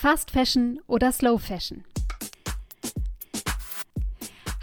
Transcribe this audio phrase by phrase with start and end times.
[0.00, 1.84] Fast Fashion oder Slow Fashion?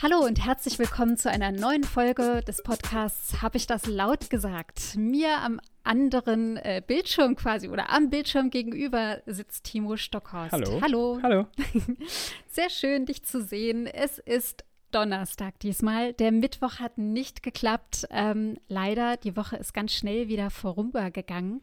[0.02, 4.96] Hallo und herzlich willkommen zu einer neuen Folge des Podcasts Habe ich das laut gesagt?
[4.96, 10.54] Mir am anderen äh, Bildschirm quasi oder am Bildschirm gegenüber sitzt Timo Stockhorst.
[10.54, 10.82] Hallo.
[10.82, 11.20] Hallo.
[11.22, 11.48] Hallo.
[12.48, 13.86] Sehr schön, dich zu sehen.
[13.86, 16.14] Es ist Donnerstag diesmal.
[16.14, 18.08] Der Mittwoch hat nicht geklappt.
[18.10, 21.62] Ähm, leider, die Woche ist ganz schnell wieder vorübergegangen.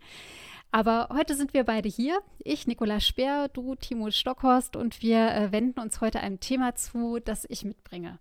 [0.74, 2.18] Aber heute sind wir beide hier.
[2.42, 7.20] Ich, Nicola Speer, du, Timo Stockhorst und wir äh, wenden uns heute einem Thema zu,
[7.24, 8.18] das ich mitbringe.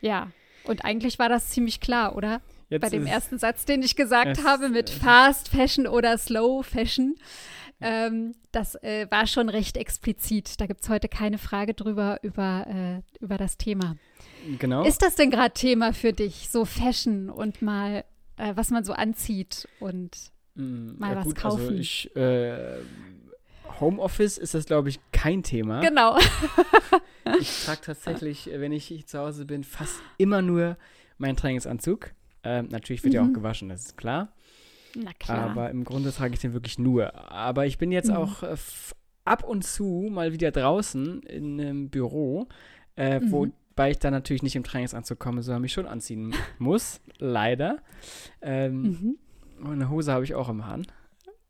[0.00, 0.30] Ja,
[0.62, 2.40] und eigentlich war das ziemlich klar, oder?
[2.70, 6.16] Jetzt Bei dem ersten Satz, den ich gesagt Es- habe mit äh, Fast Fashion oder
[6.16, 7.16] Slow Fashion.
[7.80, 10.60] Ähm, das äh, war schon recht explizit.
[10.60, 13.96] Da gibt es heute keine Frage drüber über, äh, über das Thema.
[14.60, 14.84] Genau.
[14.84, 18.04] Ist das denn gerade Thema für dich, so Fashion und mal,
[18.36, 21.78] äh, was man so anzieht und Mm, mal was Also kaufen.
[21.78, 22.78] ich, äh,
[23.80, 25.80] Homeoffice ist das, glaube ich, kein Thema.
[25.80, 26.18] genau.
[27.40, 30.76] Ich trage tatsächlich, äh, wenn ich zu Hause bin, fast immer nur
[31.16, 32.10] meinen Trainingsanzug.
[32.42, 33.30] Ähm, natürlich wird ja Mhm.
[33.30, 34.28] auch gewaschen, das ist klar.
[34.94, 35.50] Na klar.
[35.50, 37.14] Aber im Grunde trage ich den wirklich nur.
[37.32, 38.16] Aber ich bin jetzt Mhm.
[38.16, 38.54] auch äh,
[39.24, 42.46] ab und zu mal wieder draußen in einem Büro,
[42.96, 43.32] äh, Mhm.
[43.32, 47.00] wobei ich dann natürlich nicht im Trainingsanzug komme, sondern mich schon anziehen muss.
[47.18, 47.78] leider.
[48.42, 49.18] Ähm, mhm.
[49.64, 50.86] Und eine Hose habe ich auch im Hahn.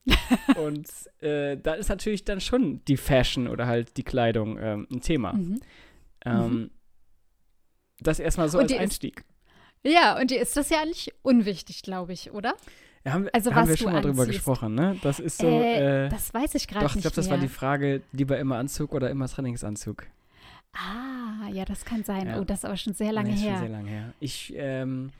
[0.57, 0.87] und
[1.23, 5.33] äh, da ist natürlich dann schon die Fashion oder halt die Kleidung ähm, ein Thema.
[5.33, 5.61] Mhm.
[6.25, 6.71] Ähm,
[8.01, 9.25] das erstmal so Und als die ist- Einstieg.
[9.87, 12.55] Ja, und dir ist das ja nicht unwichtig, glaube ich, oder?
[13.05, 14.97] Ja, haben, also haben was wir schon mal drüber gesprochen, ne?
[15.03, 15.47] Das ist so.
[15.47, 18.39] Äh, Äh, das weiß ich gerade doch, ich nicht glaube, das war die Frage, lieber
[18.39, 20.07] immer Anzug oder immer Trainingsanzug.
[20.73, 22.29] ah, ja, das kann sein.
[22.29, 22.41] Ja.
[22.41, 23.53] Oh, das ist aber schon sehr lange Nee, her.
[23.59, 24.15] Schon sehr lange her.
[24.21, 25.11] Ich, ähm,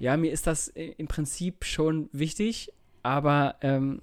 [0.00, 4.02] ja, mir ist das im Prinzip schon wichtig, aber ähm,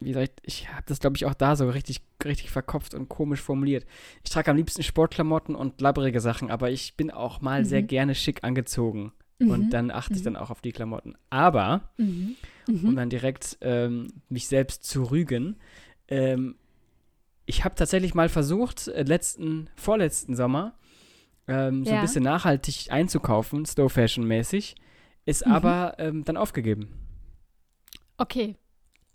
[0.00, 3.40] wie gesagt, ich habe das, glaube ich, auch da so richtig, richtig verkopft und komisch
[3.40, 3.86] formuliert.
[4.22, 7.86] Ich trage am liebsten Sportklamotten und labbrige Sachen, aber ich bin auch mal sehr Mhm.
[7.86, 9.12] gerne schick angezogen.
[9.38, 9.50] Mhm.
[9.50, 10.24] Und dann achte ich Mhm.
[10.24, 11.16] dann auch auf die Klamotten.
[11.30, 12.36] Aber, Mhm.
[12.68, 12.96] um Mhm.
[12.96, 15.56] dann direkt ähm, mich selbst zu rügen,
[16.08, 16.56] ähm,
[17.46, 20.74] ich habe tatsächlich mal versucht, äh, letzten, vorletzten Sommer,
[21.48, 22.00] ähm, so Ja.
[22.00, 24.74] ein bisschen nachhaltig einzukaufen, Slow Fashion mäßig,
[25.26, 25.52] ist Mhm.
[25.52, 26.88] aber ähm, dann aufgegeben.
[28.16, 28.56] Okay.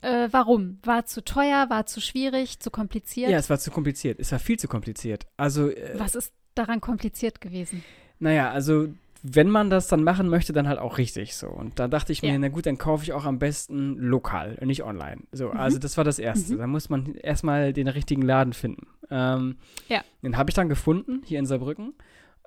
[0.01, 0.79] Äh, warum?
[0.83, 3.29] War zu teuer, war zu schwierig, zu kompliziert?
[3.31, 4.19] Ja, es war zu kompliziert.
[4.19, 5.25] Es war viel zu kompliziert.
[5.37, 7.83] Also, äh, Was ist daran kompliziert gewesen?
[8.19, 8.87] naja, also
[9.21, 11.47] wenn man das dann machen möchte, dann halt auch richtig so.
[11.49, 12.39] Und da dachte ich mir, Ja.
[12.39, 15.23] na gut, dann kaufe ich auch am besten lokal, und nicht online.
[15.33, 15.57] So, Mhm.
[15.57, 16.53] also das war das Erste.
[16.53, 16.57] Mhm.
[16.59, 18.87] Da muss man erstmal den richtigen Laden finden.
[19.09, 19.57] Ähm,
[19.89, 20.01] Ja.
[20.23, 21.93] Den habe ich dann gefunden, hier in Saarbrücken.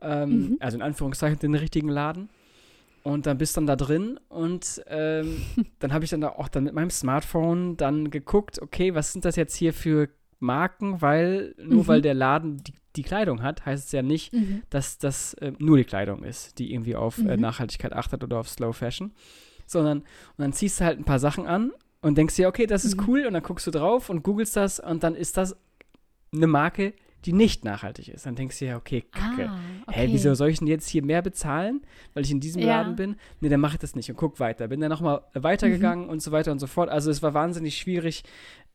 [0.00, 0.56] Ähm, Mhm.
[0.60, 2.30] Also in Anführungszeichen den richtigen Laden.
[3.04, 5.42] Und dann bist dann da drin und ähm,
[5.80, 9.24] dann habe ich dann da auch dann mit meinem Smartphone dann geguckt, okay, was sind
[9.24, 10.08] das jetzt hier für
[10.38, 11.86] Marken, weil nur Mhm.
[11.88, 14.62] weil der Laden die, die Kleidung hat, heißt es ja nicht, Mhm.
[14.70, 17.40] dass das äh, nur die Kleidung ist, die irgendwie auf äh, Mhm.
[17.42, 19.12] Nachhaltigkeit achtet oder auf Slow Fashion,
[19.66, 20.06] sondern und
[20.38, 23.04] dann ziehst du halt ein paar Sachen an und denkst dir, okay, das ist Mhm.
[23.08, 25.56] cool und dann guckst du drauf und googelst das und dann ist das
[26.32, 26.92] eine Marke,
[27.24, 28.26] die nicht nachhaltig ist.
[28.26, 29.48] Dann denkst du dir, okay, kacke.
[29.48, 29.56] Ah,
[29.90, 30.08] Hä, okay.
[30.12, 31.82] wieso soll ich denn jetzt hier mehr bezahlen,
[32.14, 32.80] weil ich in diesem Ja.
[32.80, 33.16] Laden bin?
[33.40, 34.68] Nee, dann mache ich das nicht und guck weiter.
[34.68, 35.42] Bin dann nochmal Mhm.
[35.42, 36.88] weitergegangen und so weiter und so fort.
[36.88, 38.24] Also es war wahnsinnig schwierig,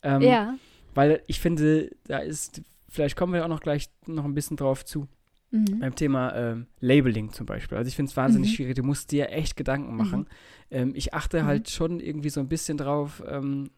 [0.03, 0.55] ähm, Ja.
[0.95, 4.85] weil ich finde, da ist, vielleicht kommen wir auch noch gleich noch ein bisschen drauf
[4.85, 5.07] zu,
[5.51, 5.79] Mhm.
[5.79, 7.77] beim Thema ähm, Labeling zum Beispiel.
[7.77, 8.55] Also ich finde es wahnsinnig Mhm.
[8.55, 8.75] schwierig.
[8.75, 10.27] Du musst dir echt Gedanken machen.
[10.71, 11.47] Ähm, ich achte Mhm.
[11.47, 13.69] halt schon irgendwie so ein bisschen drauf, ähm,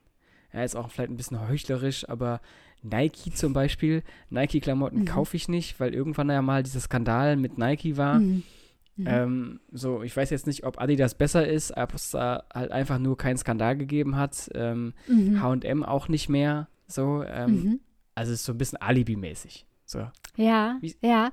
[0.52, 2.42] ja, ist auch vielleicht ein bisschen heuchlerisch, aber
[2.82, 5.06] Nike zum Beispiel, Nike-Klamotten Mhm.
[5.06, 8.20] kaufe ich nicht, weil irgendwann ja mal dieser Skandal mit Nike war.
[8.20, 8.44] Mhm.
[8.96, 9.08] Mhm.
[9.08, 13.00] Ähm, so, ich weiß jetzt nicht, ob Adidas besser ist, ob es da halt einfach
[13.00, 14.50] nur keinen Skandal gegeben hat.
[14.56, 14.94] Ähm.
[15.08, 16.68] H&M auch nicht mehr.
[16.88, 17.80] So, ähm, Mhm.
[18.16, 19.66] also es ist so ein bisschen Alibi-mäßig.
[19.86, 20.08] So.
[20.36, 21.32] Ja, Wie- ja.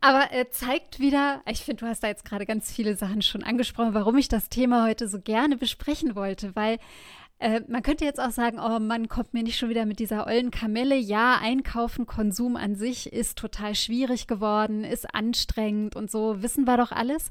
[0.00, 3.42] Aber äh, zeigt wieder, ich finde, du hast da jetzt gerade ganz viele Sachen schon
[3.42, 6.78] angesprochen, warum ich das Thema heute so gerne besprechen wollte, weil
[7.40, 10.26] äh, man könnte jetzt auch sagen, oh Mann, kommt mir nicht schon wieder mit dieser
[10.26, 10.96] ollen Kamelle.
[10.96, 16.76] Ja, Einkaufen, Konsum an sich ist total schwierig geworden, ist anstrengend und so, wissen wir
[16.76, 17.28] doch alles.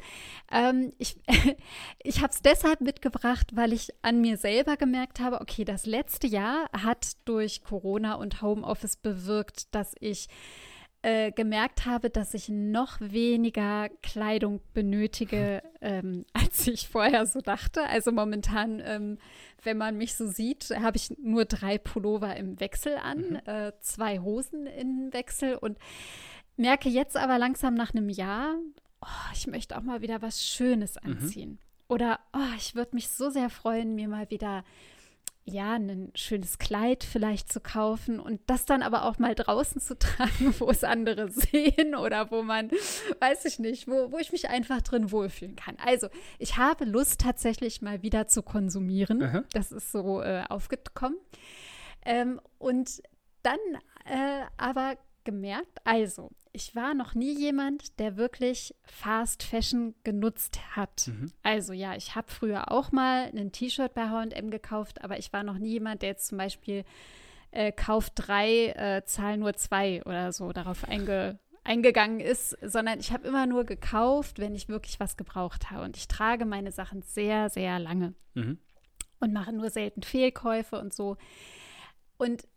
[0.51, 1.17] Ähm, ich
[2.03, 6.27] ich habe es deshalb mitgebracht, weil ich an mir selber gemerkt habe, okay, das letzte
[6.27, 10.29] Jahr hat durch Corona und Homeoffice bewirkt, dass ich
[11.01, 17.83] äh, gemerkt habe, dass ich noch weniger Kleidung benötige, ähm, als ich vorher so dachte.
[17.83, 19.17] Also momentan, ähm,
[19.63, 24.19] wenn man mich so sieht, habe ich nur drei Pullover im Wechsel an, äh, zwei
[24.19, 25.77] Hosen im Wechsel und
[26.55, 28.55] merke jetzt aber langsam nach einem Jahr,
[29.01, 31.59] oh, ich möchte auch mal wieder was Schönes anziehen.
[31.87, 34.63] Oder oh, ich würde mich so sehr freuen, mir mal wieder
[35.49, 39.97] ja, ein schönes Kleid vielleicht zu kaufen und das dann aber auch mal draußen zu
[39.99, 42.69] tragen, wo es andere sehen oder wo man,
[43.19, 45.77] weiß ich nicht, wo, wo ich mich einfach drin wohlfühlen kann.
[45.83, 49.23] Also, ich habe Lust tatsächlich mal wieder zu konsumieren.
[49.23, 49.43] Aha.
[49.53, 51.17] Das ist so äh, aufgekommen.
[52.05, 53.01] Ähm, und
[53.43, 53.59] dann
[54.05, 61.07] äh, aber gemerkt, also, ich war noch nie jemand, der wirklich Fast Fashion genutzt hat.
[61.07, 61.31] Mhm.
[61.43, 65.43] Also ja, ich habe früher auch mal ein T-Shirt bei HM gekauft, aber ich war
[65.43, 66.85] noch nie jemand, der jetzt zum Beispiel
[67.51, 73.11] äh, kauft drei, äh, zahl nur zwei oder so darauf einge eingegangen ist, sondern ich
[73.11, 75.83] habe immer nur gekauft, wenn ich wirklich was gebraucht habe.
[75.83, 78.57] Und ich trage meine Sachen sehr, sehr lange mhm.
[79.19, 81.17] und mache nur selten Fehlkäufe und so.
[82.17, 82.47] Und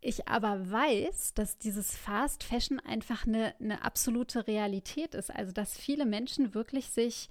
[0.00, 5.34] ich aber weiß, dass dieses Fast Fashion einfach eine, eine absolute Realität ist.
[5.34, 7.30] Also, dass viele Menschen wirklich sich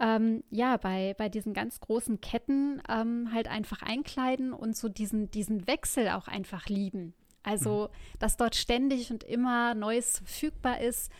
[0.00, 5.30] ähm, ja bei, bei diesen ganz großen Ketten ähm, halt einfach einkleiden und so diesen,
[5.30, 7.14] diesen Wechsel auch einfach lieben.
[7.42, 8.18] Also, mhm.
[8.18, 11.12] dass dort ständig und immer Neues verfügbar ist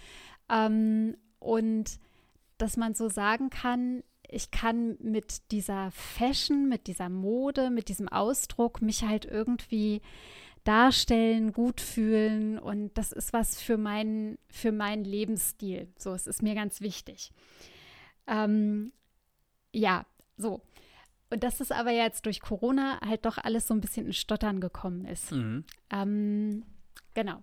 [0.51, 2.01] ähm, und
[2.59, 8.09] dass man so sagen kann, ich kann mit dieser Fashion, mit dieser Mode, mit diesem
[8.09, 10.03] Ausdruck mich halt irgendwie
[10.67, 15.89] darstellen, gut fühlen und das ist was für meinen, für meinen Lebensstil.
[15.99, 17.33] So, es ist mir ganz wichtig.
[18.27, 18.93] Ähm,
[19.73, 20.05] ja,
[20.37, 20.63] so.
[21.31, 24.61] Und dass es aber jetzt durch Corona halt doch alles so ein bisschen in Stottern
[24.61, 25.33] gekommen ist.
[25.33, 25.65] Mhm.
[25.91, 26.65] Ähm,
[27.15, 27.43] genau.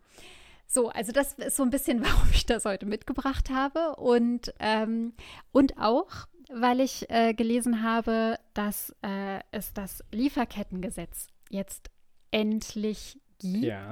[0.67, 3.95] So, also das ist so ein bisschen, warum ich das heute mitgebracht habe.
[3.97, 5.13] Und, ähm,
[5.51, 11.89] und auch, weil ich äh, gelesen habe, dass äh, es das Lieferkettengesetz jetzt
[12.33, 13.63] endlich gibt.
[13.63, 13.89] Ja.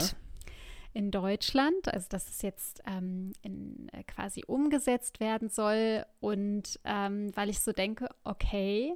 [0.94, 6.06] In Deutschland, also dass es jetzt ähm, in, äh, quasi umgesetzt werden soll.
[6.20, 8.94] Und ähm, weil ich so denke, okay,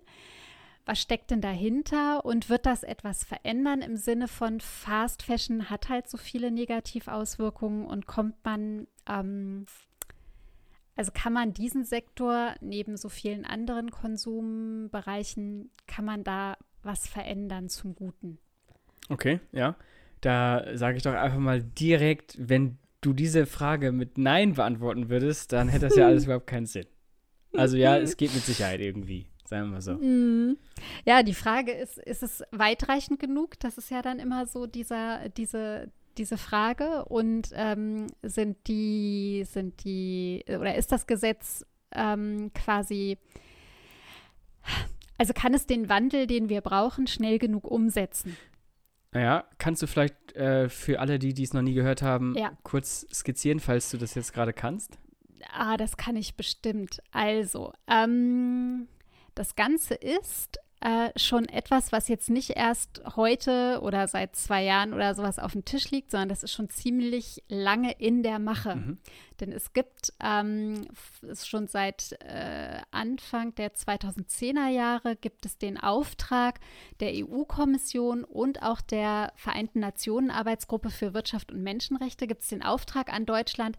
[0.86, 5.90] was steckt denn dahinter und wird das etwas verändern im Sinne von Fast Fashion hat
[5.90, 9.66] halt so viele Negativauswirkungen und kommt man, ähm,
[10.96, 17.70] also kann man diesen Sektor neben so vielen anderen Konsumbereichen, kann man da was verändern
[17.70, 18.38] zum Guten?
[19.10, 19.76] Okay, ja.
[20.22, 25.54] Da sage ich doch einfach mal direkt, wenn du diese Frage mit Nein beantworten würdest,
[25.54, 26.88] dann hätte das ja alles überhaupt keinen Sinn.
[27.54, 29.94] Also ja, es geht mit Sicherheit irgendwie, sagen wir mal so.
[29.94, 30.58] Mhm.
[31.06, 33.60] Ja, die Frage ist, ist es weitreichend genug?
[33.60, 37.06] Das ist ja dann immer so dieser, diese, diese Frage.
[37.06, 43.18] Und ähm, sind die, sind die, oder ist das Gesetz ähm, quasi
[45.18, 48.36] also kann es den Wandel, den wir brauchen, schnell genug umsetzen?
[49.16, 52.52] Ja, kannst du vielleicht äh, für alle, die dies noch nie gehört haben, ja.
[52.64, 55.00] kurz skizzieren, falls du das jetzt gerade kannst?
[55.54, 57.02] Ah, das kann ich bestimmt.
[57.12, 58.88] Also, ähm,
[59.34, 64.94] das Ganze ist äh, schon etwas, was jetzt nicht erst heute oder seit zwei Jahren
[64.94, 68.76] oder sowas auf dem Tisch liegt, sondern das ist schon ziemlich lange in der Mache.
[68.76, 68.98] Mhm.
[69.40, 70.88] Denn es gibt ähm,
[71.24, 76.60] es schon seit äh, Anfang der 2010er Jahre gibt es den Auftrag
[77.00, 82.62] der EU-Kommission und auch der Vereinten Nationen Arbeitsgruppe für Wirtschaft und Menschenrechte gibt es den
[82.62, 83.76] Auftrag an Deutschland,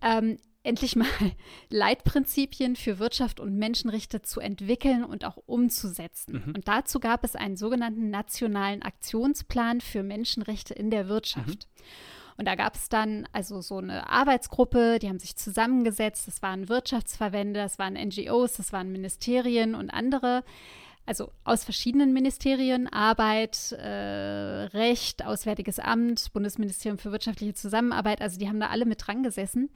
[0.00, 1.06] ähm, endlich mal
[1.70, 6.44] Leitprinzipien für Wirtschaft und Menschenrechte zu entwickeln und auch umzusetzen.
[6.44, 6.54] Mhm.
[6.54, 11.48] Und dazu gab es einen sogenannten nationalen Aktionsplan für Menschenrechte in der Wirtschaft.
[11.48, 12.36] Mhm.
[12.36, 16.26] Und da gab es dann also so eine Arbeitsgruppe, die haben sich zusammengesetzt.
[16.26, 20.42] Das waren Wirtschaftsverbände, das waren NGOs, das waren Ministerien und andere
[21.06, 28.48] also aus verschiedenen Ministerien, Arbeit, äh, Recht, Auswärtiges Amt, Bundesministerium für wirtschaftliche Zusammenarbeit, also die
[28.48, 29.70] haben da alle mit dran gesessen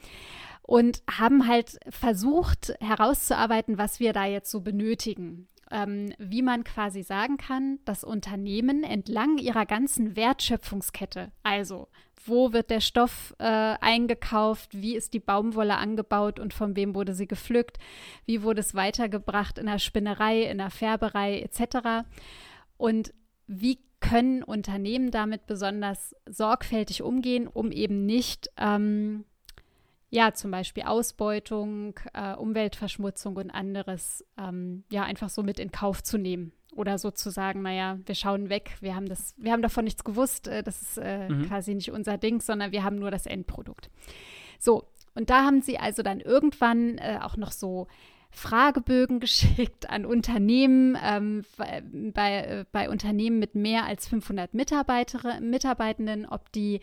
[0.66, 5.46] und haben halt versucht herauszuarbeiten, was wir da jetzt so benötigen.
[5.70, 11.88] Ähm, wie man quasi sagen kann, dass Unternehmen entlang ihrer ganzen Wertschöpfungskette, also
[12.26, 17.14] wo wird der Stoff äh, eingekauft, wie ist die Baumwolle angebaut und von wem wurde
[17.14, 17.78] sie gepflückt,
[18.24, 22.06] wie wurde es weitergebracht in der Spinnerei, in der Färberei etc.
[22.76, 23.12] Und
[23.46, 29.24] wie können Unternehmen damit besonders sorgfältig umgehen, um eben nicht ähm,
[30.10, 36.02] ja, zum Beispiel Ausbeutung, äh, Umweltverschmutzung und anderes, ähm, ja, einfach so mit in Kauf
[36.02, 36.52] zu nehmen.
[36.74, 40.62] Oder sozusagen, naja, wir schauen weg, wir haben das, wir haben davon nichts gewusst, äh,
[40.62, 41.48] das ist äh, mhm.
[41.48, 43.90] quasi nicht unser Ding, sondern wir haben nur das Endprodukt.
[44.58, 47.86] So, und da haben sie also dann irgendwann äh, auch noch so
[48.34, 56.26] Fragebögen geschickt an Unternehmen, ähm, bei, äh, bei Unternehmen mit mehr als 500 Mitarbeiter, Mitarbeitenden,
[56.26, 56.80] ob die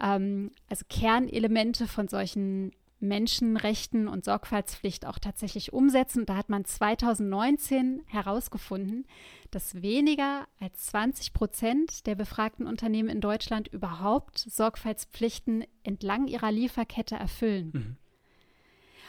[0.00, 6.20] ähm, also Kernelemente von solchen Menschenrechten und Sorgfaltspflicht auch tatsächlich umsetzen.
[6.20, 9.06] Und da hat man 2019 herausgefunden,
[9.50, 17.16] dass weniger als 20 Prozent der befragten Unternehmen in Deutschland überhaupt Sorgfaltspflichten entlang ihrer Lieferkette
[17.16, 17.70] erfüllen.
[17.72, 17.96] Mhm.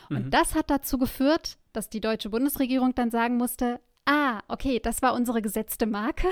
[0.10, 0.32] Und mhm.
[0.32, 5.14] das hat dazu geführt, dass die deutsche Bundesregierung dann sagen musste, Ah, okay, das war
[5.14, 6.28] unsere gesetzte Marke.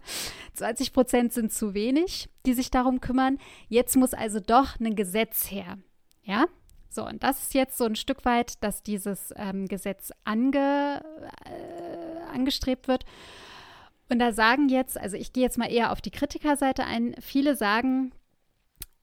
[0.54, 3.36] 20 Prozent sind zu wenig, die sich darum kümmern.
[3.68, 5.76] Jetzt muss also doch ein Gesetz her.
[6.22, 6.46] Ja,
[6.90, 11.02] so, und das ist jetzt so ein Stück weit, dass dieses ähm, Gesetz ange,
[11.44, 13.04] äh, angestrebt wird.
[14.08, 17.54] Und da sagen jetzt, also ich gehe jetzt mal eher auf die Kritikerseite ein, viele
[17.54, 18.12] sagen,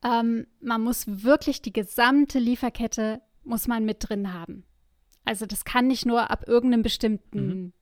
[0.04, 4.66] ähm, man muss wirklich die gesamte Lieferkette, muss man mit drin haben.
[5.28, 7.74] Also das kann nicht nur ab irgendeinem bestimmten mhm.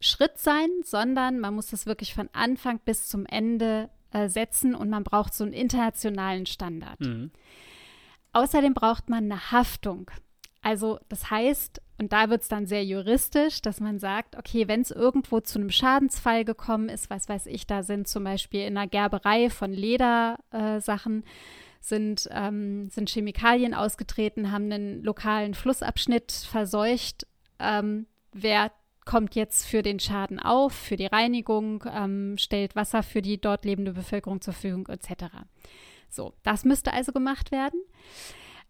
[0.00, 4.90] Schritt sein, sondern man muss das wirklich von Anfang bis zum Ende äh, setzen und
[4.90, 6.98] man braucht so einen internationalen Standard.
[6.98, 7.30] Mhm.
[8.32, 10.10] Außerdem braucht man eine Haftung.
[10.60, 14.80] Also das heißt, und da wird es dann sehr juristisch, dass man sagt, okay, wenn
[14.80, 18.76] es irgendwo zu einem Schadensfall gekommen ist, was weiß ich, da sind zum Beispiel in
[18.76, 21.26] einer Gerberei von Ledersachen, äh,
[21.82, 27.26] sind, ähm, sind Chemikalien ausgetreten, haben einen lokalen Flussabschnitt verseucht.
[27.58, 28.70] Ähm, wer
[29.04, 33.64] kommt jetzt für den Schaden auf, für die Reinigung, ähm, stellt Wasser für die dort
[33.64, 35.24] lebende Bevölkerung zur Verfügung etc.
[36.08, 37.80] So, das müsste also gemacht werden.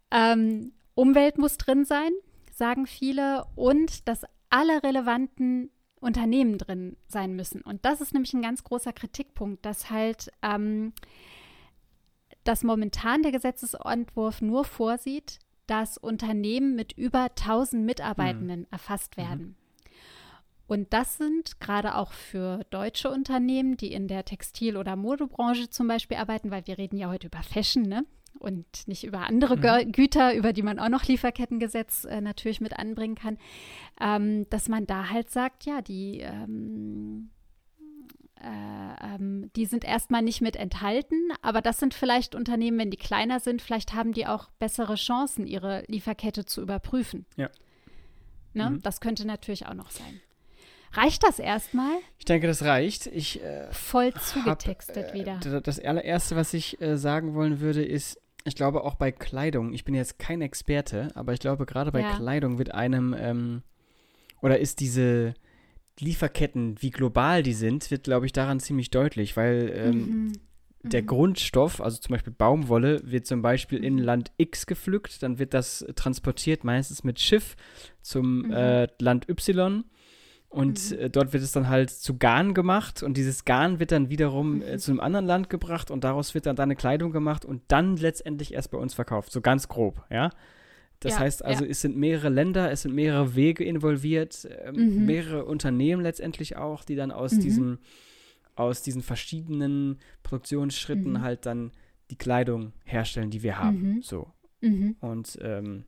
[0.09, 2.11] Ähm, Umwelt muss drin sein,
[2.51, 7.61] sagen viele, und dass alle relevanten Unternehmen drin sein müssen.
[7.61, 10.93] Und das ist nämlich ein ganz großer Kritikpunkt, dass halt ähm,
[12.43, 18.67] dass momentan der Gesetzesentwurf nur vorsieht, dass Unternehmen mit über 1000 Mitarbeitenden mhm.
[18.71, 19.41] erfasst werden.
[19.41, 19.55] Mhm.
[20.67, 25.87] Und das sind gerade auch für deutsche Unternehmen, die in der Textil- oder Modebranche zum
[25.87, 28.05] Beispiel arbeiten, weil wir reden ja heute über Fashion, ne?
[28.39, 29.91] Und nicht über andere mhm.
[29.91, 33.37] Güter, über die man auch noch Lieferkettengesetz äh, natürlich mit anbringen kann,
[34.01, 37.29] ähm, dass man da halt sagt, ja, die, ähm,
[38.43, 42.97] äh, ähm, die sind erstmal nicht mit enthalten, aber das sind vielleicht Unternehmen, wenn die
[42.97, 47.25] kleiner sind, vielleicht haben die auch bessere Chancen, ihre Lieferkette zu überprüfen.
[47.37, 47.49] Ja.
[48.53, 48.71] Ne?
[48.71, 48.81] Mhm.
[48.81, 50.21] Das könnte natürlich auch noch sein.
[50.93, 51.97] Reicht das erstmal?
[52.19, 53.07] Ich denke, das reicht.
[53.07, 55.61] Ich äh, voll zugetextet hab, äh, wieder.
[55.61, 59.73] Das allererste, was ich äh, sagen wollen würde, ist, ich glaube auch bei Kleidung.
[59.73, 62.15] Ich bin jetzt kein Experte, aber ich glaube gerade bei ja.
[62.15, 63.63] Kleidung wird einem ähm,
[64.41, 65.33] oder ist diese
[65.99, 70.33] Lieferketten, wie global die sind, wird glaube ich daran ziemlich deutlich, weil ähm, mhm.
[70.85, 71.07] Der mhm.
[71.07, 73.99] Grundstoff, also zum Beispiel Baumwolle, wird zum Beispiel in mhm.
[74.01, 77.55] Land X gepflückt, dann wird das transportiert, meistens mit Schiff
[78.01, 78.51] zum mhm.
[78.51, 79.85] äh, Land Y
[80.49, 80.99] und mhm.
[80.99, 84.61] äh, dort wird es dann halt zu Garn gemacht und dieses Garn wird dann wiederum
[84.61, 84.79] äh, mhm.
[84.79, 88.53] zu einem anderen Land gebracht und daraus wird dann deine Kleidung gemacht und dann letztendlich
[88.53, 89.31] erst bei uns verkauft.
[89.31, 90.31] So ganz grob, ja.
[91.03, 91.69] Das ja, heißt also, ja.
[91.71, 95.05] es sind mehrere Länder, es sind mehrere Wege involviert, äh, mhm.
[95.05, 97.39] mehrere Unternehmen letztendlich auch, die dann aus mhm.
[97.39, 97.79] diesen
[98.55, 101.21] aus diesen verschiedenen Produktionsschritten mhm.
[101.21, 101.71] halt dann
[102.11, 104.01] die Kleidung herstellen, die wir haben.
[104.03, 104.31] So.
[105.01, 105.85] Und ähm,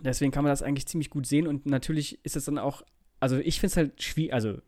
[0.00, 2.82] deswegen kann man das eigentlich ziemlich gut sehen und natürlich ist es dann auch
[3.20, 4.58] also ich finde es halt schwierig, also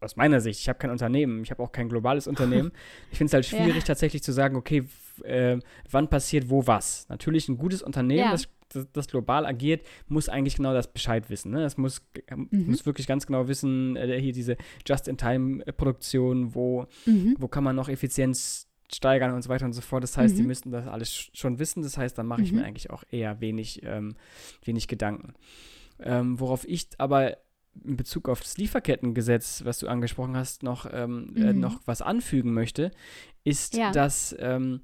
[0.00, 2.70] aus meiner Sicht, ich habe kein Unternehmen, ich habe auch kein globales Unternehmen.
[3.10, 3.86] Ich finde es halt schwierig, ja.
[3.86, 4.84] tatsächlich zu sagen, okay,
[5.24, 5.58] äh,
[5.90, 7.08] wann passiert wo was.
[7.08, 8.32] Natürlich ein gutes Unternehmen, ja.
[8.32, 11.52] das, das, das, global agiert, muss eigentlich genau das Bescheid wissen.
[11.52, 11.64] Ne?
[11.64, 12.66] Es muss, mhm.
[12.66, 14.56] muss wirklich ganz genau wissen, äh, hier diese
[14.86, 17.36] Just-in-Time-Produktion, wo, mhm.
[17.38, 20.02] wo kann man noch Effizienz steigern und so weiter und so fort.
[20.02, 20.38] Das heißt, mhm.
[20.38, 21.82] die müssten das alles schon wissen.
[21.82, 22.66] Das heißt, dann mache ich mir mhm.
[22.66, 24.16] eigentlich auch eher wenig, ähm,
[24.64, 25.34] wenig Gedanken.
[26.00, 27.36] Ähm, worauf ich aber
[27.84, 31.46] in Bezug auf das Lieferkettengesetz, was du angesprochen hast, noch, ähm, äh, mhm.
[31.48, 32.90] äh, noch was anfügen möchte,
[33.44, 33.92] ist, ja.
[33.92, 34.80] dass ähm,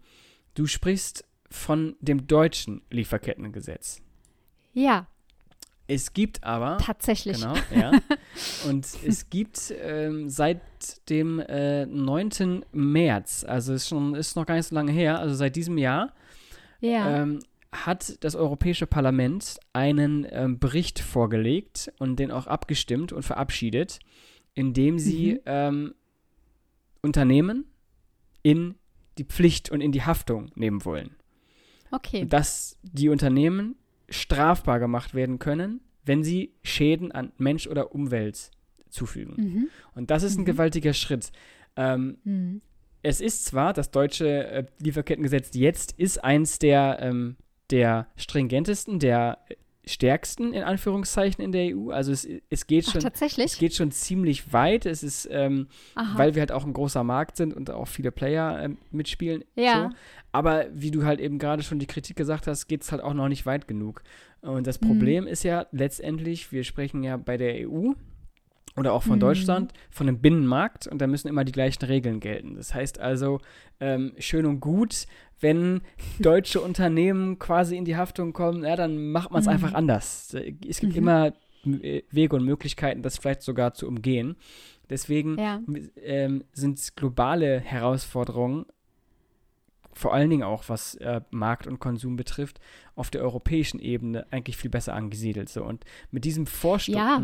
[0.54, 4.02] du sprichst von dem deutschen Lieferkettengesetz.
[4.73, 5.06] Ja.
[5.87, 6.78] Es gibt aber.
[6.78, 7.40] Tatsächlich.
[7.40, 7.92] Genau, ja.
[8.68, 10.61] Und es gibt ähm, seit
[11.11, 12.64] dem äh, 9.
[12.73, 16.12] März, also ist, schon, ist noch gar nicht so lange her, also seit diesem Jahr,
[16.80, 17.23] ja.
[17.23, 23.99] ähm, hat das Europäische Parlament einen ähm, Bericht vorgelegt und den auch abgestimmt und verabschiedet,
[24.54, 25.40] in dem sie mhm.
[25.46, 25.94] ähm,
[27.02, 27.66] Unternehmen
[28.42, 28.76] in
[29.18, 31.16] die Pflicht und in die Haftung nehmen wollen.
[31.90, 32.26] Okay.
[32.26, 33.76] Dass die Unternehmen
[34.09, 38.50] strafbar gemacht werden können, wenn sie Schäden an Mensch oder Umwelt
[38.90, 39.35] zufügen.
[39.37, 39.68] Mhm.
[39.94, 40.47] Und das ist ein mhm.
[40.47, 41.33] gewaltiger Schritt.
[41.76, 42.61] Ähm, mhm.
[43.02, 47.37] Es ist zwar, das deutsche äh, Lieferkettengesetz jetzt ist eins der ähm,
[47.71, 49.38] der stringentesten, der
[49.87, 51.91] stärksten in Anführungszeichen in der EU.
[51.91, 53.53] Also es, es geht Ach, schon tatsächlich?
[53.53, 54.87] es geht schon ziemlich weit.
[54.87, 55.69] Es ist, ähm,
[56.17, 59.45] weil wir halt auch ein großer Markt sind und auch viele Player ähm, mitspielen.
[59.55, 59.91] Ja.
[59.91, 59.97] So.
[60.33, 63.14] Aber wie du halt eben gerade schon die Kritik gesagt hast, geht es halt auch
[63.14, 64.03] noch nicht weit genug.
[64.41, 64.87] Und das Mhm.
[64.88, 67.93] Problem ist ja letztendlich, wir sprechen ja bei der EU
[68.76, 69.21] oder auch von Mhm.
[69.21, 72.54] Deutschland von einem Binnenmarkt und da müssen immer die gleichen Regeln gelten.
[72.57, 73.40] Das heißt also,
[73.81, 75.07] ähm, schön und gut,
[75.40, 75.83] wenn
[76.19, 79.52] deutsche Unternehmen quasi in die Haftung kommen, ja, dann macht man es Mhm.
[79.52, 80.35] einfach anders.
[80.69, 80.99] Es gibt Mhm.
[80.99, 81.33] immer
[81.66, 84.37] äh, Wege und Möglichkeiten, das vielleicht sogar zu umgehen.
[84.90, 85.62] Deswegen Ja.
[86.02, 88.66] ähm, sind globale Herausforderungen,
[89.95, 92.61] vor allen Dingen auch was äh, Markt und Konsum betrifft,
[92.97, 95.49] auf der europäischen Ebene eigentlich viel besser angesiedelt.
[95.49, 95.64] So.
[95.64, 97.23] Und mit diesem Vorstoß Ja.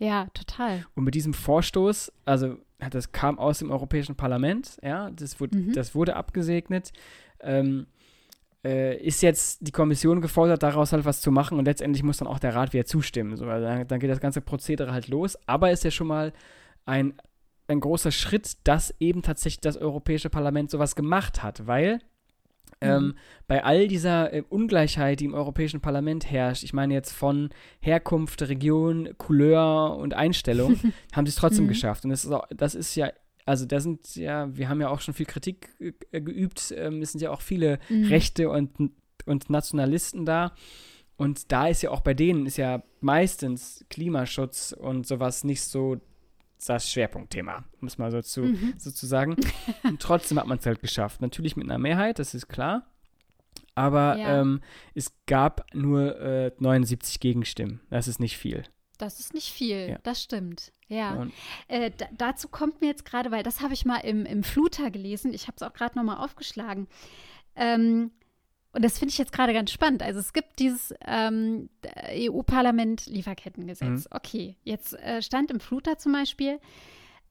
[0.00, 0.84] Ja, total.
[0.96, 2.56] und mit diesem Vorstoß, also
[2.90, 5.72] das kam aus dem Europäischen Parlament, ja, das wurde, Mhm.
[5.74, 6.92] das wurde abgesegnet.
[7.40, 7.86] Ähm,
[8.64, 12.28] äh, ist jetzt die Kommission gefordert, daraus halt was zu machen und letztendlich muss dann
[12.28, 13.36] auch der Rat wieder zustimmen.
[13.36, 15.38] So, also dann, dann geht das ganze Prozedere halt los.
[15.46, 16.32] Aber ist ja schon mal
[16.86, 17.14] ein,
[17.68, 22.00] ein großer Schritt, dass eben tatsächlich das Europäische Parlament sowas gemacht hat, weil
[22.80, 23.14] ähm, Mhm.
[23.46, 27.50] bei all dieser äh, Ungleichheit, die im Europäischen Parlament herrscht, ich meine jetzt von
[27.80, 30.78] Herkunft, Region, Couleur und Einstellung,
[31.12, 31.68] haben sie es trotzdem Mhm.
[31.68, 32.04] geschafft.
[32.04, 33.10] Und das ist, auch, das ist ja,
[33.46, 35.68] also da sind ja, wir haben ja auch schon viel Kritik
[36.12, 38.04] äh, geübt, ähm, es sind ja auch viele Mhm.
[38.06, 38.70] Rechte und,
[39.26, 40.52] und Nationalisten da.
[41.16, 45.96] Und da ist ja auch bei denen ist ja meistens Klimaschutz und sowas nicht so
[46.68, 48.74] das Schwerpunktthema, um es mal so zu, Mhm.
[48.76, 49.36] sozusagen.
[49.84, 51.20] Und trotzdem hat man es halt geschafft.
[51.20, 52.86] Natürlich mit einer Mehrheit, das ist klar.
[53.74, 54.40] Aber Ja.
[54.40, 54.60] ähm,
[54.94, 57.80] es gab nur äh, 79 Gegenstimmen.
[57.90, 58.64] Das ist nicht viel.
[58.98, 59.98] Das ist nicht viel, Ja.
[60.02, 60.72] das stimmt.
[60.88, 61.26] Ja.
[61.68, 64.90] Äh, da, dazu kommt mir jetzt gerade, weil das habe ich mal im, im Fluter
[64.90, 66.86] gelesen, ich habe es auch gerade nochmal aufgeschlagen.
[67.56, 68.10] Ähm,
[68.72, 70.02] und das finde ich jetzt gerade ganz spannend.
[70.02, 71.68] Also es gibt dieses ähm,
[72.08, 74.04] EU-Parlament Lieferkettengesetz.
[74.04, 74.06] Mhm.
[74.10, 76.60] Okay, jetzt äh, stand im Fluter zum Beispiel,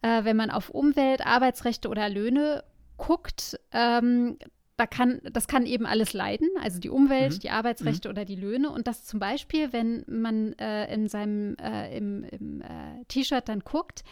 [0.02, 2.64] äh, wenn man auf Umwelt, Arbeitsrechte oder Löhne
[2.98, 4.38] guckt, ähm,
[4.80, 7.40] da kann, das kann eben alles leiden, also die Umwelt, Mhm.
[7.40, 8.70] die Arbeitsrechte oder die Löhne.
[8.70, 13.60] Und das zum Beispiel, wenn man äh, in seinem äh, im, im äh, T-Shirt dann
[13.60, 14.04] guckt,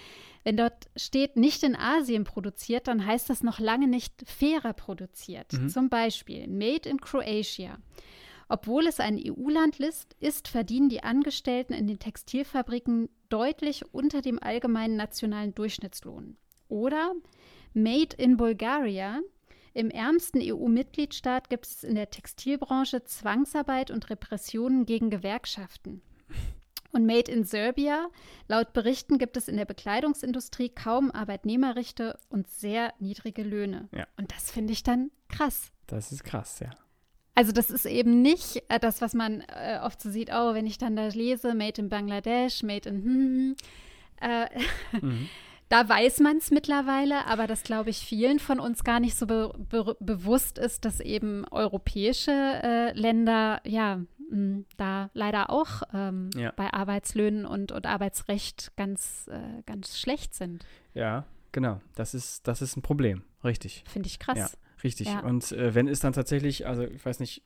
[0.43, 5.53] wenn dort steht, nicht in Asien produziert, dann heißt das noch lange nicht fairer produziert.
[5.53, 5.69] Mhm.
[5.69, 7.77] Zum Beispiel Made in Croatia.
[8.50, 14.95] Obwohl es ein EU-Land ist, verdienen die Angestellten in den Textilfabriken deutlich unter dem allgemeinen
[14.95, 16.38] nationalen Durchschnittslohn.
[16.69, 17.13] Oder
[17.73, 19.19] Made in Bulgaria.
[19.77, 26.01] Im ärmsten EU-Mitgliedstaat gibt es in der Textilbranche Zwangsarbeit und Repressionen gegen Gewerkschaften.
[26.93, 28.07] Und Made in Serbia.
[28.47, 33.87] Laut Berichten gibt es in der Bekleidungsindustrie kaum Arbeitnehmerrechte und sehr niedrige Löhne.
[33.91, 34.07] Ja.
[34.17, 35.71] Und das finde ich dann krass.
[35.85, 36.71] das ist krass, ja.
[37.35, 40.65] Also das ist eben nicht äh, das, was man äh, oft so sieht, oh, wenn
[40.65, 43.55] ich dann da lese, Made in Bangladesch, Made in hm, hm,
[44.21, 44.47] äh,
[45.05, 45.29] Mhm.
[45.69, 49.25] da weiß man es mittlerweile, aber das glaube ich vielen von uns gar nicht so
[49.27, 56.30] be be bewusst ist, dass eben europäische äh, Länder ja mh, da leider auch ähm,
[56.36, 56.51] Ja.
[56.56, 60.65] bei Arbeitslöhnen und, und Arbeitsrecht ganz, äh, ganz schlecht sind.
[60.93, 61.82] Ja, genau.
[61.95, 63.23] Das ist, das ist ein Problem.
[63.43, 63.84] Richtig.
[63.88, 64.38] Finde ich krass.
[64.38, 64.49] Ja.
[64.84, 65.08] Richtig.
[65.08, 65.21] Ja.
[65.21, 67.41] Und äh, wenn es dann tatsächlich, also ich weiß nicht,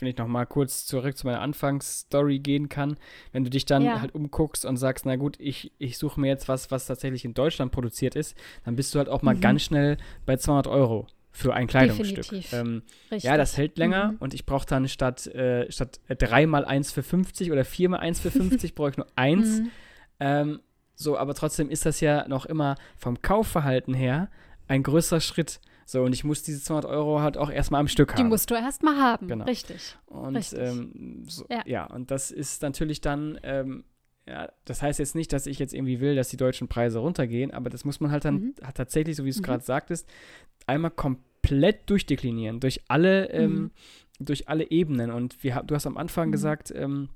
[0.00, 2.96] wenn ich noch mal kurz zurück zu meiner Anfangsstory gehen kann,
[3.32, 4.00] wenn du dich dann Ja.
[4.00, 7.34] halt umguckst und sagst, na gut, ich, ich suche mir jetzt was, was tatsächlich in
[7.34, 9.40] Deutschland produziert ist, dann bist du halt auch mal Mhm.
[9.40, 12.26] ganz schnell bei 200 Euro für ein Kleidungsstück.
[12.52, 13.22] Ähm, Richtig.
[13.24, 14.16] ja, das hält länger Mhm.
[14.18, 18.30] und ich brauche dann statt, äh, statt dreimal eins für 50 oder viermal eins für
[18.30, 19.60] 50 brauche ich nur eins.
[19.60, 19.70] Mhm.
[20.18, 20.60] Ähm,
[20.96, 24.28] so, aber trotzdem ist das ja noch immer vom Kaufverhalten her
[24.68, 25.60] ein größerer Schritt.
[25.90, 28.28] So, und ich muss diese 200 Euro halt auch erstmal am Stück Die haben.
[28.28, 29.26] musst du erst mal haben.
[29.26, 29.44] Genau.
[29.44, 29.96] Richtig.
[30.06, 30.60] und richtig.
[30.60, 31.62] ähm, so, ja.
[31.66, 31.86] Ja.
[31.86, 33.82] und das ist natürlich dann, ähm,
[34.28, 37.50] ja, das heißt jetzt nicht, dass ich jetzt irgendwie will, dass die deutschen Preise runtergehen,
[37.50, 38.54] aber das muss man halt dann Mhm.
[38.62, 39.42] hat tatsächlich, so wie du es Mhm.
[39.42, 40.08] gerade sagtest,
[40.68, 43.70] einmal komplett durchdeklinieren, durch alle, ähm, Mhm.
[44.20, 45.10] durch alle Ebenen.
[45.10, 46.32] Und wir, du hast am Anfang Mhm.
[46.32, 47.08] gesagt, ähm,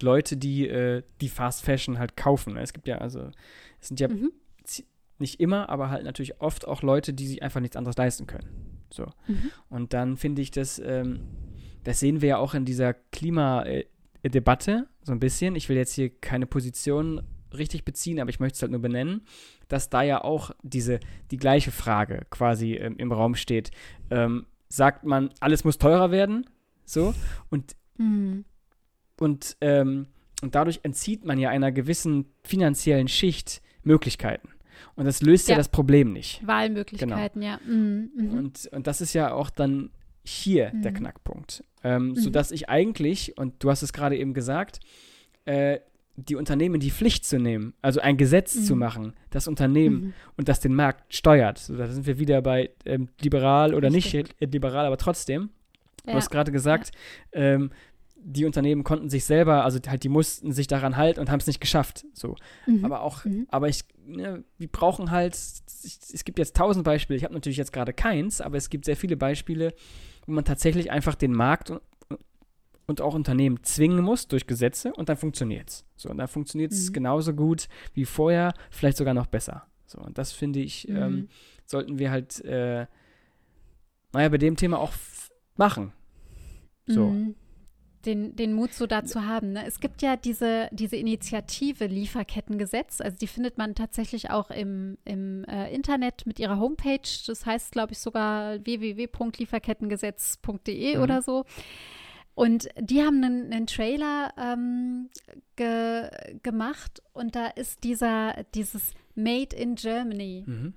[0.00, 2.56] Leute, die äh, die Fast Fashion halt kaufen.
[2.58, 3.30] Es gibt ja, also,
[3.80, 4.30] es sind ja Mhm.
[5.18, 8.48] Nicht immer, aber halt natürlich oft auch Leute, die sich einfach nichts anderes leisten können.
[8.90, 9.06] So.
[9.26, 9.50] Mhm.
[9.68, 11.20] Und dann finde ich das, ähm,
[11.84, 15.56] das sehen wir ja auch in dieser Klimadebatte so ein bisschen.
[15.56, 17.22] Ich will jetzt hier keine Position
[17.52, 19.22] richtig beziehen, aber ich möchte es halt nur benennen,
[19.68, 21.00] dass da ja auch diese,
[21.30, 23.70] die gleiche Frage quasi ähm, im Raum steht.
[24.10, 26.48] Ähm, sagt man, alles muss teurer werden?
[26.84, 27.14] So.
[27.50, 28.44] Und Mhm.
[29.20, 30.08] und, ähm,
[30.42, 34.48] und dadurch entzieht man ja einer gewissen finanziellen Schicht Möglichkeiten.
[34.96, 35.58] Und das löst ja, Ja.
[35.58, 36.46] das Problem nicht.
[36.46, 37.58] Wahlmöglichkeiten, ja.
[37.66, 38.10] Mhm.
[38.16, 38.30] Mhm.
[38.38, 39.90] Und, und das ist ja auch dann
[40.24, 40.96] hier der Mhm.
[40.96, 41.64] Knackpunkt.
[41.82, 42.16] Ähm, Mhm.
[42.16, 44.80] Sodass ich eigentlich, und du hast es gerade eben gesagt,
[45.44, 45.80] äh,
[46.16, 48.78] die Unternehmen die Pflicht zu nehmen, also ein Gesetz zu Mhm.
[48.78, 50.12] machen, das Unternehmen Mhm.
[50.36, 51.58] und das den Markt steuert.
[51.58, 54.14] So, da sind wir wieder bei ähm, liberal oder Richtig.
[54.14, 55.50] nicht äh, liberal, aber trotzdem.
[56.04, 56.16] Du Ja.
[56.16, 56.92] hast gerade gesagt,
[57.32, 57.70] ähm,
[58.26, 61.46] die Unternehmen konnten sich selber, also halt, die mussten sich daran halten und haben es
[61.46, 62.06] nicht geschafft.
[62.14, 62.36] So.
[62.66, 62.84] Mhm.
[62.84, 63.46] Aber auch, Mhm.
[63.50, 65.62] aber ich, ne, wir brauchen halt, es,
[66.12, 68.96] es gibt jetzt tausend Beispiele, ich habe natürlich jetzt gerade keins, aber es gibt sehr
[68.96, 69.74] viele Beispiele,
[70.26, 71.80] wo man tatsächlich einfach den Markt und,
[72.86, 75.84] und auch Unternehmen zwingen muss durch Gesetze und dann funktioniert es.
[75.96, 76.94] So, und dann funktioniert es Mhm.
[76.94, 79.66] genauso gut wie vorher, vielleicht sogar noch besser.
[79.86, 81.28] So, und das finde ich, ähm, Mhm.
[81.66, 82.86] sollten wir halt, äh,
[84.12, 84.92] naja, bei dem Thema auch
[85.56, 85.92] machen.
[86.86, 87.08] So.
[87.10, 87.34] Mhm.
[88.04, 89.52] Den, den Mut so dazu haben.
[89.52, 89.64] Ne?
[89.66, 95.44] Es gibt ja diese, diese Initiative Lieferkettengesetz, also die findet man tatsächlich auch im, im
[95.44, 97.00] äh, Internet mit ihrer Homepage.
[97.26, 101.02] Das heißt, glaube ich, sogar www.lieferkettengesetz.de Mhm.
[101.02, 101.44] oder so.
[102.34, 105.08] Und die haben einen, einen Trailer ähm,
[105.56, 106.10] ge,
[106.42, 110.44] gemacht und da ist dieser, dieses Made in Germany.
[110.46, 110.74] Mhm.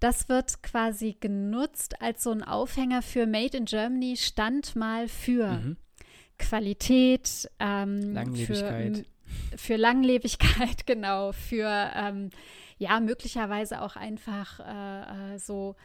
[0.00, 5.52] Das wird quasi genutzt als so ein Aufhänger für Made in Germany stand mal für
[5.52, 5.76] Mhm.
[6.38, 9.06] Qualität, ähm, Langlebigkeit.
[9.50, 12.30] Für, für Langlebigkeit, genau, für ähm,
[12.78, 15.76] ja, möglicherweise auch einfach äh, äh, so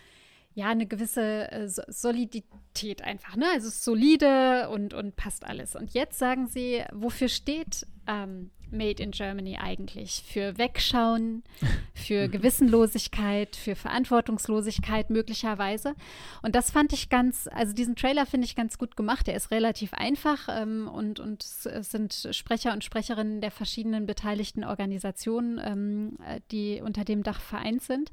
[0.56, 3.46] ja, eine gewisse äh, So- Solidität einfach, ne?
[3.54, 5.76] Also es ist solide und, und passt alles.
[5.76, 10.24] Und jetzt sagen sie, wofür steht ähm, Made in Germany eigentlich?
[10.28, 11.44] Für Wegschauen,
[11.94, 15.96] für Gewissenlosigkeit, für Verantwortungslosigkeit möglicherweise.
[16.42, 19.28] Und das fand ich ganz, also diesen Trailer finde ich ganz gut gemacht.
[19.28, 24.06] Der ist relativ einfach ähm, und, und es es sind Sprecher und Sprecherinnen der verschiedenen
[24.06, 28.12] beteiligten Organisationen, ähm, äh, die unter dem Dach vereint sind.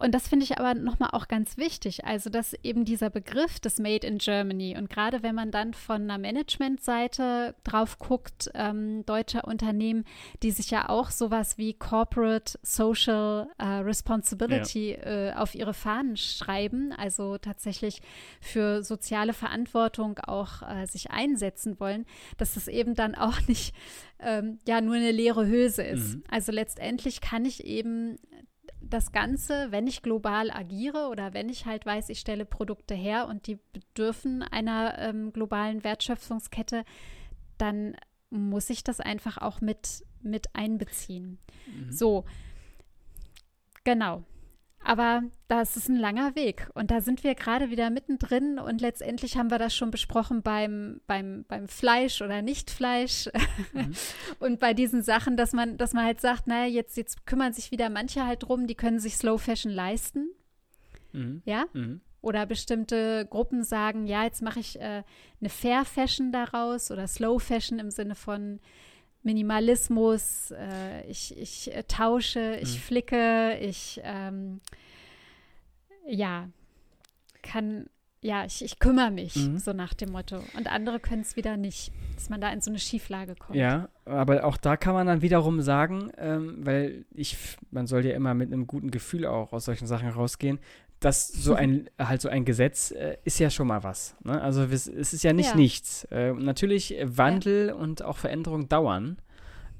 [0.00, 2.06] Und das finde ich aber nochmal auch ganz wichtig.
[2.06, 6.02] Also, dass eben dieser Begriff des Made in Germany und gerade wenn man dann von
[6.02, 10.04] einer Managementseite drauf guckt, ähm, deutscher Unternehmen,
[10.42, 16.92] die sich ja auch sowas wie Corporate Social äh, Responsibility äh, auf ihre Fahnen schreiben,
[16.96, 18.00] also tatsächlich
[18.40, 22.06] für soziale Verantwortung auch äh, sich einsetzen wollen,
[22.38, 23.74] dass das eben dann auch nicht
[24.18, 26.16] ähm, ja nur eine leere Hülse ist.
[26.16, 26.24] Mhm.
[26.30, 28.18] Also letztendlich kann ich eben
[28.82, 33.28] das Ganze, wenn ich global agiere oder wenn ich halt weiß, ich stelle Produkte her
[33.28, 36.84] und die bedürfen einer ähm, globalen Wertschöpfungskette,
[37.58, 37.96] dann
[38.30, 41.38] muss ich das einfach auch mit, mit einbeziehen.
[41.66, 41.92] Mhm.
[41.92, 42.24] So,
[43.84, 44.24] genau.
[44.82, 49.36] Aber das ist ein langer Weg und da sind wir gerade wieder mittendrin und letztendlich
[49.36, 53.28] haben wir das schon besprochen beim, beim, beim Fleisch oder Nicht-Fleisch
[53.74, 53.92] Mhm.
[54.40, 57.70] und bei diesen Sachen, dass man, dass man halt sagt, naja, jetzt, jetzt kümmern sich
[57.70, 60.30] wieder manche halt drum, die können sich Slow Fashion leisten,
[61.12, 61.42] Mhm.
[61.44, 62.00] ja, Mhm.
[62.22, 65.02] oder bestimmte Gruppen sagen, ja, jetzt mache ich äh,
[65.40, 68.60] eine Fair Fashion daraus oder Slow Fashion im Sinne von
[69.22, 72.80] Minimalismus, äh, ich, ich äh, tausche, ich Mhm.
[72.80, 74.60] flicke, ich, ähm,
[76.06, 76.48] ja,
[77.42, 77.86] kann,
[78.22, 79.58] ja, ich, ich kümmere mich, Mhm.
[79.58, 80.42] so nach dem Motto.
[80.54, 83.56] Und andere können es wieder nicht, dass man da in so eine Schieflage kommt.
[83.58, 87.36] Ja, aber auch da kann man dann wiederum sagen, ähm, weil ich,
[87.70, 90.58] man soll ja immer mit einem guten Gefühl auch aus solchen Sachen rausgehen,
[91.00, 94.14] dass so ein, halt so ein Gesetz äh, ist ja schon mal was.
[94.22, 94.40] Ne?
[94.40, 95.56] Also es, ist ja nicht Ja.
[95.56, 96.04] nichts.
[96.10, 99.18] Äh, natürlich Wandel und auch Veränderung dauern.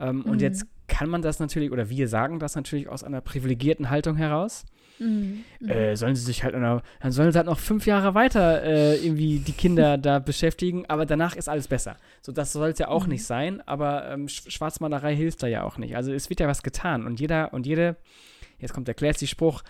[0.00, 0.40] Ähm, Und Mhm.
[0.40, 4.64] jetzt kann man das natürlich, oder wir sagen das natürlich aus einer privilegierten Haltung heraus.
[4.98, 5.44] Mhm.
[5.60, 5.68] Mhm.
[5.70, 8.96] Äh, sollen sie sich halt noch, dann sollen sie halt noch fünf Jahre weiter äh,
[8.96, 11.96] irgendwie die Kinder da beschäftigen, aber danach ist alles besser.
[12.22, 13.12] So, das soll es ja auch Mhm.
[13.12, 15.96] nicht sein, aber ähm, Sch Schwarzmalerei hilft da ja auch nicht.
[15.96, 17.96] Also es wird ja was getan und jeder und jede,
[18.58, 19.62] jetzt kommt der classy Spruch,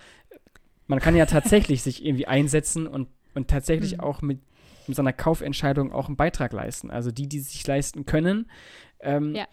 [0.91, 3.99] man kann ja tatsächlich sich irgendwie einsetzen und, und tatsächlich Mhm.
[4.01, 4.39] auch mit,
[4.87, 6.91] mit seiner Kaufentscheidung auch einen Beitrag leisten.
[6.91, 8.49] Also die, die sich leisten können,
[8.99, 9.47] ähm, Ja.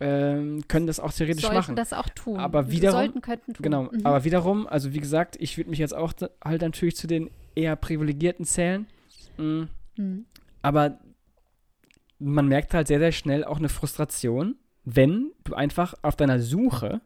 [0.00, 1.76] ähm, können das auch theoretisch sollten machen.
[1.76, 2.38] das auch tun.
[2.38, 3.62] Aber wiederum- sollten, könnten tun.
[3.62, 4.00] Genau, Mhm.
[4.04, 6.12] aber wiederum, also wie gesagt, ich würde mich jetzt auch
[6.44, 8.86] halt natürlich zu den eher privilegierten zählen.
[9.36, 9.64] Mm,
[9.96, 10.26] Mhm.
[10.62, 11.00] Aber
[12.20, 17.00] man merkt halt sehr, sehr schnell auch eine Frustration, wenn du einfach auf deiner Suche,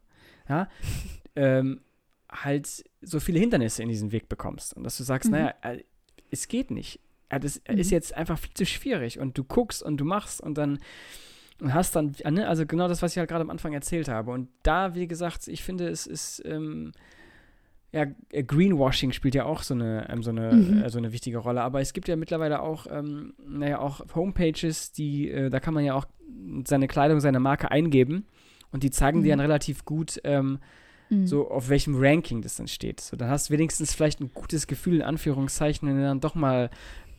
[0.48, 0.68] ja,
[1.37, 1.80] ähm,
[2.33, 4.75] halt so viele Hindernisse in diesen Weg bekommst.
[4.75, 5.37] Und dass du sagst, Mhm.
[5.38, 5.83] naja, äh,
[6.31, 7.01] es geht nicht.
[7.29, 7.79] Das Mhm.
[7.79, 9.18] ist jetzt einfach viel zu schwierig.
[9.18, 10.79] Und du guckst und du machst und dann
[11.61, 14.33] und hast dann, ne, also genau das, was ich halt gerade am Anfang erzählt habe.
[14.33, 16.90] Und da, wie gesagt, ich finde, es ist, ähm,
[17.92, 20.83] ja, äh, Greenwashing spielt ja auch so eine, ähm, so, eine, Mhm.
[20.83, 21.62] äh, so eine wichtige Rolle.
[21.62, 25.85] Aber es gibt ja mittlerweile auch, ähm, naja, auch Homepages, die, äh, da kann man
[25.85, 26.07] ja auch
[26.66, 28.27] seine Kleidung, seine Marke eingeben.
[28.73, 29.38] Und die zeigen dir Mhm.
[29.38, 30.59] dann relativ gut, ähm,
[31.12, 31.27] Mhm.
[31.27, 33.01] so auf welchem Ranking das dann steht.
[33.01, 36.35] So, dann hast du wenigstens vielleicht ein gutes Gefühl, in Anführungszeichen, wenn du dann doch
[36.35, 36.70] mal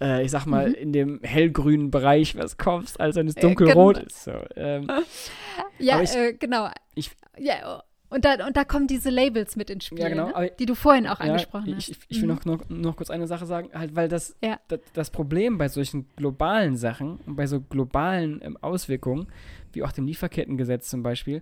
[0.01, 0.75] äh, ich sag mal, Mhm.
[0.75, 4.07] in dem hellgrünen Bereich was kaufst, als wenn es Äh, dunkelrot genau.
[4.07, 4.23] ist.
[4.23, 4.87] So, ähm,
[5.79, 6.67] Ja, ich- äh, genau.
[6.95, 10.51] ich- ja, und da, und da kommen diese Labels mit ins Spiel, Ja, genau, ne?
[10.59, 11.89] die du vorhin auch ja, angesprochen ich, hast.
[11.89, 12.35] ich, ich will Mhm.
[12.35, 14.59] noch, noch, noch kurz eine Sache sagen, halt, weil das, Ja.
[14.67, 19.27] das, das Problem bei solchen globalen Sachen und bei so globalen ähm, Auswirkungen,
[19.71, 21.41] wie auch dem Lieferkettengesetz zum Beispiel,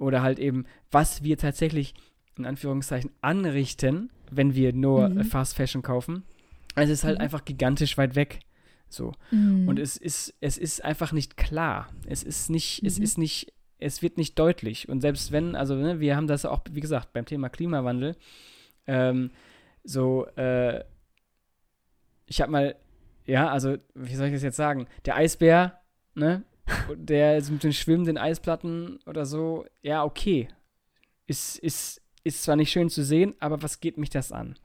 [0.00, 1.94] oder halt eben, was wir tatsächlich
[2.36, 5.24] in Anführungszeichen anrichten, wenn wir nur Mhm.
[5.24, 6.24] Fast Fashion kaufen,
[6.74, 7.24] es ist halt Mhm.
[7.24, 8.40] einfach gigantisch weit weg.
[8.88, 9.12] So.
[9.30, 9.68] Mhm.
[9.68, 11.88] Und es ist, es ist einfach nicht klar.
[12.06, 13.04] Es ist nicht, es Mhm.
[13.04, 14.88] ist nicht, es wird nicht deutlich.
[14.88, 18.16] Und selbst wenn, also ne, wir haben das auch, wie gesagt, beim Thema Klimawandel,
[18.86, 19.30] ähm,
[19.84, 20.82] so, äh,
[22.26, 22.76] ich habe mal,
[23.26, 24.86] ja, also, wie soll ich das jetzt sagen?
[25.04, 25.80] Der Eisbär,
[26.14, 26.42] ne,
[26.96, 30.48] der ist mit den schwimmenden Eisplatten oder so, ja, okay.
[31.26, 34.56] Ist, ist, ist zwar nicht schön zu sehen, aber was geht mich das an?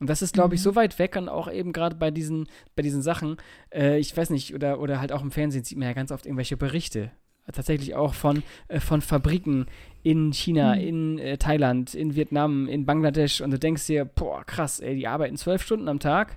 [0.00, 0.64] Und das ist, glaube ich, Mhm.
[0.64, 3.36] so weit weg und auch eben gerade bei diesen, bei diesen Sachen,
[3.72, 6.26] äh, ich weiß nicht, oder, oder halt auch im Fernsehen sieht man ja ganz oft
[6.26, 7.10] irgendwelche Berichte.
[7.52, 9.66] Tatsächlich auch von, äh, von Fabriken
[10.02, 10.80] in China, Mhm.
[10.80, 15.06] in äh, Thailand, in Vietnam, in Bangladesch und du denkst dir, boah, krass, ey, die
[15.06, 16.36] arbeiten zwölf Stunden am Tag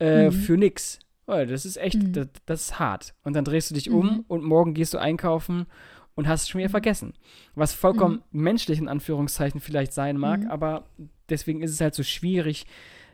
[0.00, 0.32] äh, Mhm.
[0.32, 0.98] für nix.
[1.26, 2.12] Oh, das ist echt, Mhm.
[2.12, 3.14] das, das ist hart.
[3.24, 3.96] Und dann drehst du dich Mhm.
[3.96, 5.66] um und morgen gehst du einkaufen
[6.14, 6.72] und hast es schon wieder Mhm.
[6.72, 7.14] vergessen.
[7.54, 10.50] Was vollkommen menschlich in Anführungszeichen vielleicht sein mag, Mhm.
[10.50, 10.84] aber
[11.28, 12.66] deswegen ist es halt so schwierig,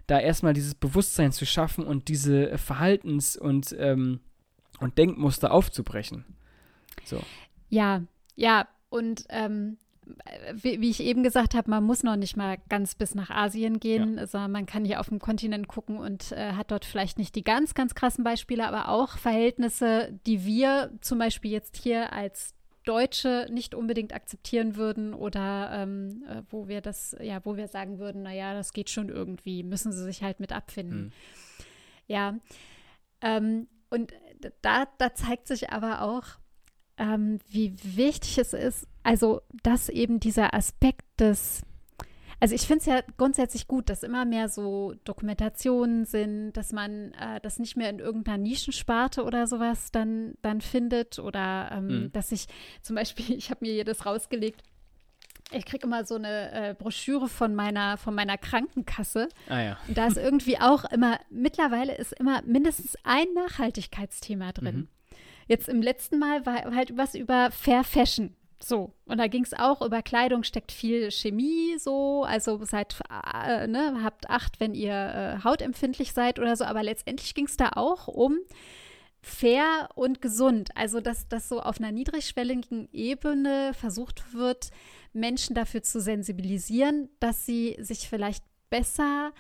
[0.07, 4.21] da erstmal dieses Bewusstsein zu schaffen und diese Verhaltens- und, ähm,
[4.81, 6.25] und Denkmuster aufzubrechen.
[7.05, 7.21] So.
[7.71, 8.03] Ja,
[8.37, 9.79] ja, und ähm,
[10.55, 14.27] wie, ich eben gesagt habe, man muss noch nicht mal ganz bis nach Asien gehen,
[14.27, 17.45] sondern man kann hier auf dem Kontinent gucken und äh, hat dort vielleicht nicht die
[17.45, 23.47] ganz, ganz krassen Beispiele, aber auch Verhältnisse, die wir zum Beispiel jetzt hier als Deutsche
[23.51, 28.23] nicht unbedingt akzeptieren würden oder ähm, äh, wo wir das, ja, wo wir sagen würden,
[28.23, 30.99] naja, das geht schon irgendwie, müssen sie sich halt mit abfinden.
[30.99, 31.13] Hm.
[32.09, 32.39] Ja.
[33.21, 34.13] Ähm, und
[34.63, 36.25] da, da zeigt sich aber auch,
[36.97, 41.63] ähm, wie wichtig es ist, also dass eben dieser Aspekt des,
[42.41, 47.13] also ich finde es ja grundsätzlich gut, dass immer mehr so Dokumentationen sind, dass man
[47.13, 52.13] äh, das nicht mehr in irgendeiner Nischensparte oder sowas dann, dann findet oder ähm, Mhm.
[52.13, 52.47] dass ich
[52.83, 54.63] zum Beispiel, ich habe mir hier das rausgelegt,
[55.55, 59.79] ich kriege immer so eine äh, Broschüre von meiner, von meiner Krankenkasse Ah ja.
[59.87, 64.77] und da ist irgendwie auch immer, mittlerweile ist immer mindestens ein Nachhaltigkeitsthema drin.
[64.77, 64.89] Mhm.
[65.49, 68.35] Jetzt im letzten Mal war halt was über Fair Fashion.
[68.65, 72.97] So, und da ging es auch über Kleidung, steckt viel Chemie so, also seid,
[73.35, 77.57] äh, ne, habt Acht, wenn ihr äh, hautempfindlich seid oder so, aber letztendlich ging es
[77.57, 78.39] da auch um
[79.21, 80.71] fair und gesund.
[80.77, 84.71] Also, dass das so auf einer niedrigschwelligen Ebene versucht wird,
[85.13, 89.33] Menschen dafür zu sensibilisieren, dass sie sich vielleicht besser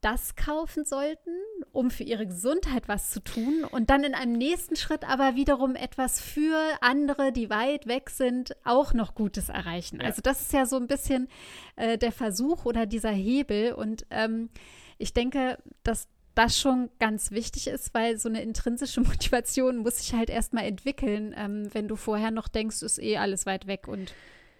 [0.00, 1.30] das kaufen sollten,
[1.72, 5.74] um für ihre Gesundheit was zu tun und dann in einem nächsten Schritt aber wiederum
[5.74, 10.00] etwas für andere, die weit weg sind, auch noch Gutes erreichen.
[10.00, 10.06] Ja.
[10.06, 11.28] Also das ist ja so ein bisschen
[11.76, 14.50] äh, der Versuch oder dieser Hebel und ähm,
[14.98, 20.12] ich denke, dass das schon ganz wichtig ist, weil so eine intrinsische Motivation muss sich
[20.12, 24.12] halt erstmal entwickeln, ähm, wenn du vorher noch denkst, ist eh alles weit weg und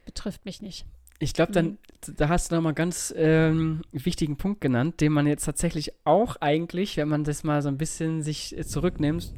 [0.06, 0.86] betrifft mich nicht.
[1.18, 2.14] Ich glaube, dann, Mhm.
[2.16, 6.36] da hast du nochmal einen ganz ähm, wichtigen Punkt genannt, den man jetzt tatsächlich auch
[6.40, 9.32] eigentlich, wenn man das mal so ein bisschen sich äh, zurücknimmt,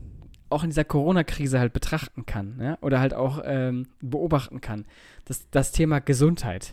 [0.51, 2.79] auch in dieser Corona-Krise halt betrachten kann, ja?
[2.81, 4.87] oder halt auch ähm, beobachten kann.
[5.27, 6.73] Das, das Thema Gesundheit.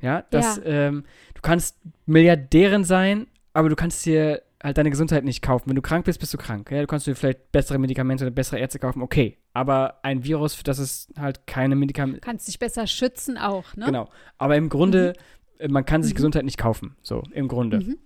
[0.00, 0.62] Ja, dass Ja.
[0.64, 5.68] Ähm, du kannst Milliardärin sein, aber du kannst dir halt deine Gesundheit nicht kaufen.
[5.68, 6.70] Wenn du krank bist, bist du krank.
[6.70, 6.80] Ja?
[6.80, 9.36] Du kannst dir vielleicht bessere Medikamente oder bessere Ärzte kaufen, okay.
[9.52, 13.86] Aber ein Virus, für das es halt keine Medikamente, Kannst dich besser schützen auch, ne?
[13.86, 14.08] Genau.
[14.38, 15.12] Aber im Grunde,
[15.58, 16.16] äh, man kann sich Mhm.
[16.16, 16.96] Gesundheit nicht kaufen.
[17.02, 17.80] So, im Grunde.
[17.80, 17.98] Mhm.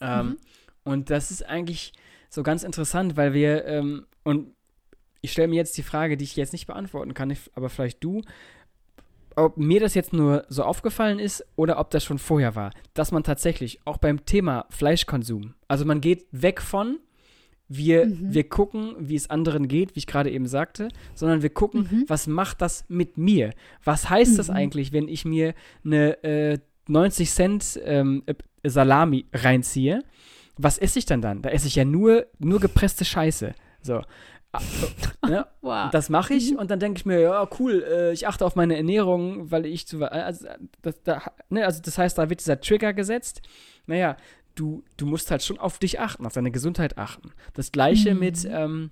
[0.00, 0.36] Ähm, Mhm.
[0.84, 1.92] Und das ist eigentlich
[2.28, 4.48] so ganz interessant, weil wir, ähm, und
[5.20, 8.22] ich stelle mir jetzt die Frage, die ich jetzt nicht beantworten kann, aber vielleicht du,
[9.36, 13.12] ob mir das jetzt nur so aufgefallen ist oder ob das schon vorher war, dass
[13.12, 16.98] man tatsächlich auch beim Thema Fleischkonsum, also man geht weg von,
[17.76, 18.34] wir, Mhm.
[18.34, 22.04] wir gucken, wie es anderen geht, wie ich gerade eben sagte, sondern wir gucken, Mhm.
[22.08, 23.50] was macht das mit mir?
[23.84, 24.54] Was heißt das Mhm.
[24.56, 25.54] eigentlich, wenn ich mir
[25.84, 26.58] eine äh,
[26.88, 28.34] 90 Cent ähm, äh,
[28.68, 30.02] Salami reinziehe?
[30.58, 31.42] Was esse ich dann dann?
[31.42, 33.54] Da esse ich ja nur, nur gepresste Scheiße.
[33.80, 34.02] So.
[34.54, 34.86] Ah, so,
[35.28, 35.46] ne?
[35.62, 35.90] Wow.
[35.92, 36.58] Das mache ich Mhm.
[36.58, 39.86] und dann denke ich mir, ja, cool, äh, ich achte auf meine Ernährung, weil ich
[39.86, 40.04] zu.
[40.04, 40.46] Also
[40.82, 43.40] das, da, ne, also das heißt, da wird dieser Trigger gesetzt.
[43.86, 44.16] Naja,
[44.54, 47.30] du, du musst halt schon auf dich achten, auf deine Gesundheit achten.
[47.54, 48.20] Das gleiche Mhm.
[48.20, 48.90] mit, ähm,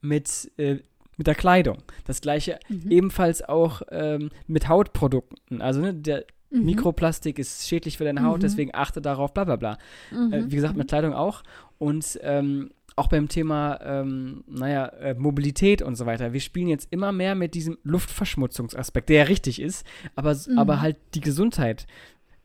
[0.00, 0.78] mit, äh,
[1.16, 1.78] mit der Kleidung.
[2.04, 2.90] Das gleiche Mhm.
[2.90, 5.60] ebenfalls auch ähm, mit Hautprodukten.
[5.62, 6.64] Also ne, der Mhm.
[6.66, 8.42] Mikroplastik ist schädlich für deine Haut, Mhm.
[8.42, 9.78] deswegen achte darauf, bla bla bla.
[10.12, 10.32] Mhm.
[10.32, 11.42] Äh, wie gesagt, mit Kleidung auch.
[11.78, 16.32] Und ähm, auch beim Thema, ähm, naja, äh, Mobilität und so weiter.
[16.32, 20.58] Wir spielen jetzt immer mehr mit diesem Luftverschmutzungsaspekt, der ja richtig ist, aber, Mhm.
[20.58, 21.86] aber halt die Gesundheit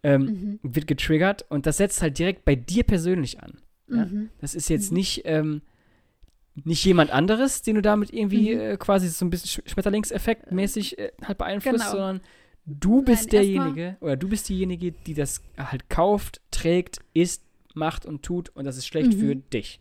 [0.03, 3.59] ähm, wird getriggert und das setzt halt direkt bei dir persönlich an.
[3.87, 4.05] Ja?
[4.05, 4.29] Mhm.
[4.39, 4.97] Das ist jetzt Mhm.
[4.97, 5.61] nicht, ähm,
[6.63, 8.61] nicht jemand anderes, den du damit irgendwie Mhm.
[8.61, 11.91] äh, quasi so ein bisschen Sch- Schmetterlingseffekt mäßig äh, halt beeinflusst, Genau.
[11.91, 12.21] sondern
[12.65, 18.05] du bist Nein, derjenige oder du bist diejenige, die das halt kauft, trägt, isst, macht
[18.05, 19.19] und tut und das ist schlecht Mhm.
[19.19, 19.79] für dich.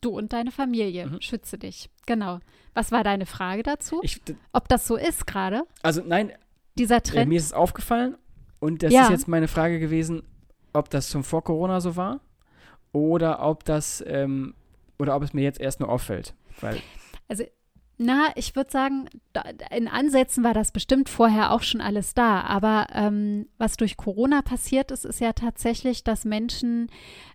[0.00, 1.20] Du und deine Familie, Mhm.
[1.20, 1.90] schütze dich.
[2.06, 2.40] Genau.
[2.72, 4.00] Was war deine Frage dazu?
[4.02, 4.20] Ich,
[4.52, 6.32] Ob das so ist gerade, also nein,
[6.78, 7.28] dieser äh, Trend?
[7.28, 8.16] mir ist es aufgefallen
[8.60, 9.04] und das Ja.
[9.04, 10.22] ist jetzt meine Frage gewesen,
[10.72, 12.20] ob das schon vor Corona so war
[12.92, 14.54] oder ob das ähm,
[14.98, 16.34] oder ob es mir jetzt erst nur auffällt.
[16.60, 16.80] Weil
[18.02, 19.10] Na, ich würde sagen,
[19.70, 22.40] in Ansätzen war das bestimmt vorher auch schon alles da.
[22.40, 26.90] Aber ähm, was durch Corona passiert ist, ist ja tatsächlich, dass Menschen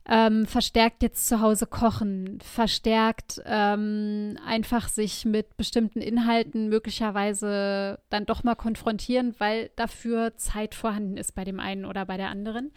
[0.10, 8.25] ähm, verstärkt jetzt zu Hause kochen, verstärkt ähm, einfach sich mit bestimmten Inhalten möglicherweise dann
[8.25, 12.71] doch mal konfrontieren, weil dafür Zeit vorhanden ist bei dem einen oder bei der anderen.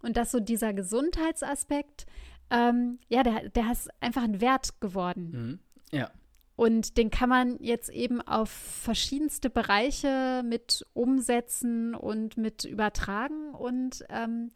[0.00, 2.06] Und dass so dieser Gesundheitsaspekt,
[2.48, 5.30] ähm, ja, der, der ist einfach ein Wert geworden.
[5.30, 5.58] mhm.
[5.98, 6.10] ja.
[6.58, 13.54] Und den kann man jetzt eben auf verschiedenste Bereiche mit umsetzen und mit übertragen.
[13.54, 14.48] Und ähm,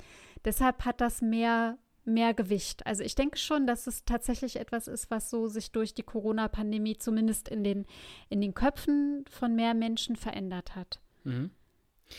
[0.45, 2.85] deshalb hat das mehr, mehr Gewicht.
[2.89, 6.99] Also ich denke schon, dass es tatsächlich etwas ist, was so sich durch die Corona-Pandemie
[6.99, 7.87] zumindest in den,
[8.29, 10.99] in den Köpfen von mehr Menschen verändert hat.
[11.23, 11.51] Mhm.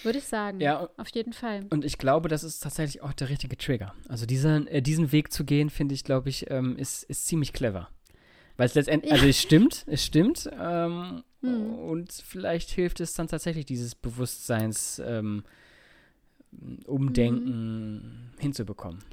[0.04, 0.62] Würde ich sagen.
[0.62, 1.66] Ja, Auf jeden Fall.
[1.72, 3.94] Und ich glaube, das ist tatsächlich auch der richtige Trigger.
[4.08, 7.52] Also diesen, äh, diesen Weg zu gehen, finde ich, glaube ich, ähm, ist, ist ziemlich
[7.52, 7.90] clever.
[8.58, 9.16] Weil es letztendlich, Ja.
[9.16, 10.50] also es stimmt, es stimmt.
[10.60, 11.74] Ähm, Mhm.
[11.76, 15.44] Und vielleicht hilft es dann tatsächlich, dieses Bewusstseins ähm,
[16.88, 19.04] Umdenken hinzubekommen.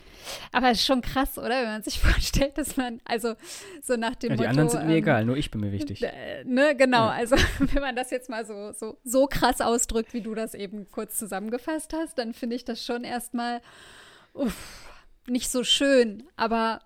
[0.52, 1.48] Aber es ist schon krass, oder?
[1.62, 3.34] Wenn man sich vorstellt, dass man, also
[3.82, 4.50] so nach dem Ja, die Motto.
[4.50, 6.02] anderen sind mir ähm, egal, nur ich bin mir wichtig.
[6.10, 7.06] Äh, ne, genau.
[7.06, 7.10] Ja.
[7.12, 10.90] Also, wenn man das jetzt mal so, so, so krass ausdrückt, wie du das eben
[10.90, 13.60] kurz zusammengefasst hast, dann finde ich das schon erstmal
[14.34, 14.88] uff,
[15.26, 16.24] nicht so schön.
[16.36, 16.80] Aber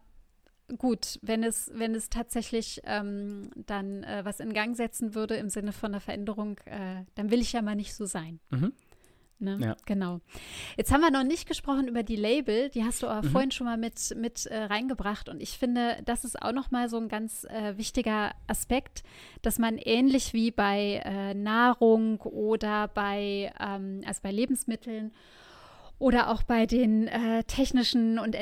[0.79, 5.49] gut, wenn es, wenn es tatsächlich ähm, dann äh, was in Gang setzen würde im
[5.49, 8.41] Sinne von einer Veränderung, äh, dann will ich ja mal nicht so sein.
[8.51, 8.73] Mhm.
[9.41, 9.59] Ne?
[9.61, 9.77] Ja.
[9.85, 10.21] Genau.
[10.77, 13.33] Jetzt haben wir noch nicht gesprochen über die Label, die hast du aber Mhm.
[13.33, 16.89] vorhin schon mal mit, mit äh, reingebracht und ich finde, das ist auch noch mal
[16.89, 19.03] so ein ganz äh, wichtiger Aspekt,
[19.43, 25.13] dass man ähnlich wie bei äh, Nahrung oder bei, ähm, also bei Lebensmitteln
[25.99, 28.35] oder auch bei den äh, technischen und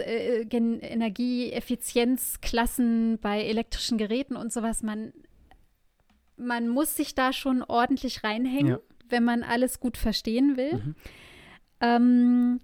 [0.00, 0.44] äh,
[0.82, 5.12] Energieeffizienzklassen bei elektrischen Geräten und sowas, man,
[6.36, 8.78] man muss sich da schon ordentlich reinhängen, Ja.
[9.08, 10.74] wenn man alles gut verstehen will.
[10.74, 10.94] Mhm.
[11.80, 12.60] Ähm,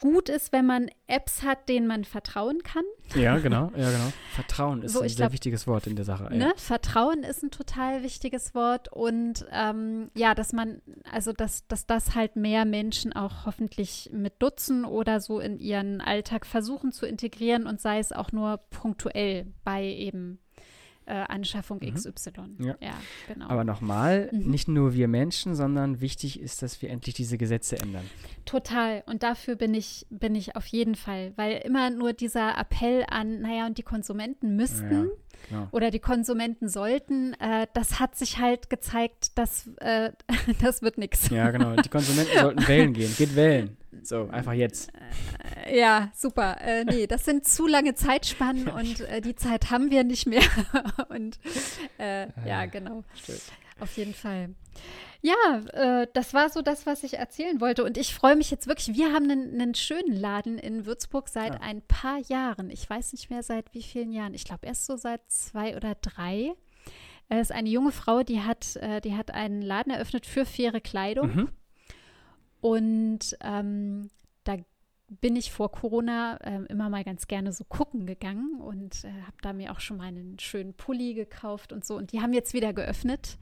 [0.00, 2.84] gut ist, wenn man Apps hat, denen man vertrauen kann.
[3.14, 4.12] Ja, genau, ja, genau.
[4.34, 6.24] Vertrauen ist So, ein sehr glaub- wichtiges Wort in der Sache.
[6.24, 6.30] Ja.
[6.48, 6.52] Ne?
[6.56, 12.14] Vertrauen ist ein total wichtiges Wort und ähm, ja, dass man, also dass, dass das
[12.14, 17.66] halt mehr Menschen auch hoffentlich mit nutzen oder so in ihren Alltag versuchen zu integrieren
[17.66, 20.38] und sei es auch nur punktuell bei eben
[21.06, 21.94] äh, Anschaffung Mhm.
[21.94, 22.30] XY.
[22.60, 22.76] Ja.
[23.28, 23.48] genau.
[23.48, 24.50] Aber nochmal, Mhm.
[24.50, 28.04] nicht nur wir Menschen, sondern wichtig ist, dass wir endlich diese Gesetze ändern.
[28.44, 29.02] Total.
[29.06, 31.32] Und dafür bin ich, bin ich auf jeden Fall.
[31.36, 35.06] Weil immer nur dieser Appell an, naja, und die Konsumenten müssten Ja,
[35.48, 35.68] genau.
[35.72, 40.12] oder die Konsumenten sollten, äh, das hat sich halt gezeigt, dass äh,
[40.60, 41.28] das wird nichts.
[41.30, 41.76] Ja, genau.
[41.76, 43.12] Die Konsumenten sollten wählen gehen.
[43.16, 43.76] Geht wählen.
[44.02, 44.92] So, einfach jetzt.
[45.72, 46.60] Ja, super.
[46.60, 50.42] Äh, nee, das sind zu lange Zeitspannen und äh, die Zeit haben wir nicht mehr.
[51.08, 51.38] und
[51.98, 53.02] äh, ja, genau.
[53.14, 53.42] Stimmt.
[53.80, 54.50] Auf jeden Fall.
[55.22, 57.84] Ja, äh, das war so das, was ich erzählen wollte.
[57.84, 58.96] Und ich freue mich jetzt wirklich.
[58.96, 61.60] Wir haben einen, einen schönen Laden in Würzburg seit Ah.
[61.62, 62.70] ein paar Jahren.
[62.70, 64.34] Ich weiß nicht mehr seit wie vielen Jahren.
[64.34, 66.52] Ich glaube erst so seit zwei oder drei.
[67.28, 70.80] Es ist eine junge Frau, die hat, äh, die hat einen Laden eröffnet für faire
[70.80, 71.34] Kleidung.
[71.34, 71.48] Mhm.
[72.60, 74.10] Und ähm,
[74.44, 74.56] da
[75.20, 79.36] bin ich vor Corona ähm, immer mal ganz gerne so gucken gegangen und äh, habe
[79.42, 81.96] da mir auch schon mal einen schönen Pulli gekauft und so.
[81.96, 83.38] Und die haben jetzt wieder geöffnet.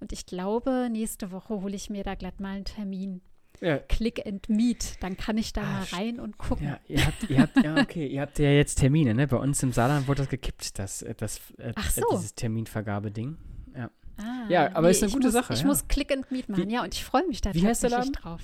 [0.00, 3.20] Und ich glaube, nächste Woche hole ich mir da glatt mal einen Termin.
[3.60, 5.00] Ja, Click and Meet.
[5.00, 6.66] Dann kann ich da Ah, mal rein und gucken.
[6.66, 9.28] Ja, ihr habt, ihr habt, ja, okay, ihr habt ja jetzt Termine, ne?
[9.28, 12.00] Bei uns im Saarland wurde das gekippt, das, äh, das, äh, Ach so.
[12.00, 13.36] äh, dieses Terminvergabeding.
[13.76, 13.90] Ja.
[14.18, 15.66] Ah, Ja, aber ist eine gute muss, Sache, Ich ja.
[15.66, 17.90] muss Click and Meet machen, Wie- ja, und ich freue mich da wie heißt der
[17.90, 18.40] tatsächlich drauf.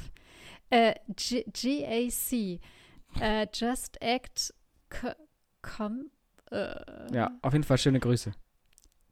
[0.70, 2.60] Äh, GAC.
[3.20, 4.54] Äh, Just Act
[4.88, 5.14] Co-
[5.62, 6.10] Com.
[6.50, 6.74] Äh,
[7.12, 8.32] ja, auf jeden Fall schöne Grüße.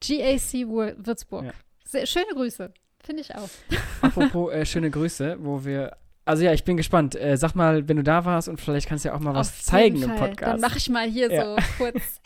[0.01, 1.45] GAC Würzburg.
[1.47, 1.53] Ja.
[1.85, 2.73] Sehr, schöne Grüße.
[3.01, 3.49] Finde ich auch.
[4.03, 7.15] Apropos äh, schöne Grüße, wo wir also ja, ich bin gespannt.
[7.17, 9.49] Äh, sag mal, wenn du da warst und vielleicht kannst du ja auch mal was
[9.49, 10.29] Auf zeigen jeden im Fall.
[10.29, 10.53] Podcast.
[10.53, 11.45] Dann mache ich mal hier Ja.
[11.45, 12.21] so kurz.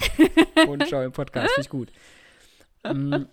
[0.67, 1.93] Rundschau im Podcast, finde ich gut.
[2.85, 3.27] Mm,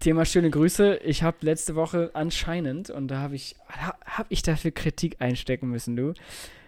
[0.00, 0.96] Thema schöne Grüße.
[1.04, 5.68] Ich habe letzte Woche anscheinend, und da habe ich, ha, hab ich dafür Kritik einstecken
[5.68, 6.14] müssen, du.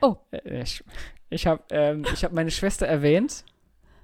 [0.01, 0.17] Oh.
[0.31, 0.85] Äh, Ich,
[1.31, 3.45] ich habe ähm, ich hab meine Schwester erwähnt,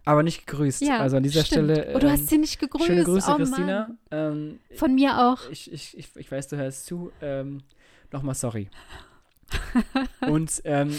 [0.05, 0.83] aber nicht gegrüßt.
[0.83, 1.72] Ja, also an dieser stimmt.
[1.72, 1.95] Stelle.
[1.95, 2.87] oh, du ähm, hast sie nicht gegrüßt.
[2.87, 3.91] Schöne Grüße, oh, Christina.
[4.11, 5.51] Ähm, Von mir auch.
[5.51, 7.11] ich, ich, ich, ich weiß, du hörst zu.
[7.20, 7.62] Ähm,
[8.12, 8.68] Nochmal sorry.
[10.20, 10.95] Und ähm,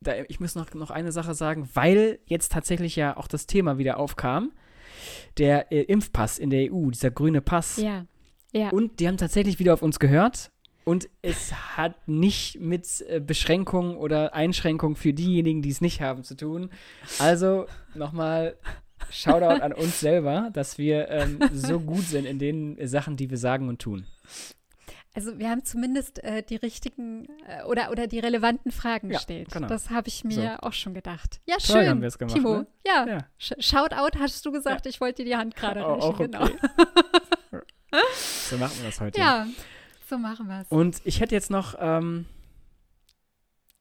[0.00, 3.78] da, ich muss noch, noch eine Sache sagen, weil jetzt tatsächlich ja auch das Thema
[3.78, 4.52] wieder aufkam.
[5.38, 7.76] Der äh, Impfpass in der EU, dieser grüne Pass.
[7.76, 8.06] Ja.
[8.52, 8.70] Ja.
[8.70, 10.50] Und die haben tatsächlich wieder auf uns gehört.
[10.84, 16.22] Und es hat nicht mit äh, Beschränkungen oder Einschränkungen für diejenigen, die es nicht haben,
[16.22, 16.70] zu tun.
[17.18, 18.56] Also nochmal
[19.10, 23.38] Shoutout an uns selber, dass wir ähm, so gut sind in den Sachen, die wir
[23.38, 24.06] sagen und tun.
[25.16, 29.48] Also wir haben zumindest äh, die richtigen äh, oder, oder die relevanten Fragen Ja, gestellt.
[29.50, 29.66] genau.
[29.66, 31.40] Das habe ich mir auch schon gedacht.
[31.46, 31.88] Ja, Toll schön.
[31.88, 32.58] haben wir es gemacht, Timo.
[32.58, 32.66] ne?
[32.86, 33.06] Ja.
[33.06, 33.18] Ja.
[33.38, 36.02] Sh Shoutout hast du gesagt, ich wollte dir die Hand gerade reichen.
[36.02, 36.44] auch Genau.
[36.44, 36.58] okay.
[38.50, 39.18] So machen wir das heute.
[39.18, 39.46] Ja,
[40.08, 40.68] so machen wir es.
[40.68, 42.26] Und ich hätte jetzt noch ähm,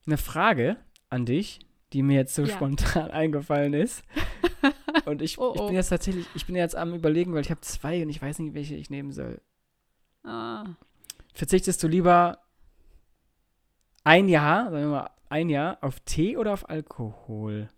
[0.07, 0.77] eine Frage
[1.09, 1.59] an dich,
[1.91, 2.55] die mir jetzt so Ja.
[2.55, 4.03] spontan eingefallen ist.
[5.05, 5.65] Und ich, Oh, ich oh.
[5.67, 8.39] bin jetzt tatsächlich, ich bin jetzt am überlegen, weil ich habe zwei und ich weiß
[8.39, 9.41] nicht, welche ich nehmen soll.
[10.23, 10.63] Ah.
[11.36, 12.39] Verzichtest du lieber
[14.05, 17.69] ein Jahr, sagen wir mal, ein Jahr auf Tee oder auf Alkohol?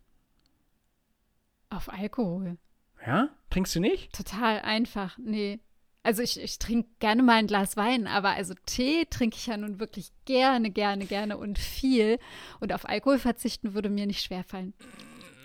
[1.71, 2.57] Auf Alkohol.
[3.05, 3.29] Ja?
[3.49, 4.13] Trinkst du nicht?
[4.13, 5.17] Total einfach.
[5.17, 5.59] Nee.
[6.03, 9.57] Also ich, ich trinke gerne mal ein Glas Wein, aber also Tee trinke ich ja
[9.57, 12.19] nun wirklich gerne, gerne, gerne und viel.
[12.59, 14.75] Und auf Alkohol verzichten würde mir nicht schwerfallen.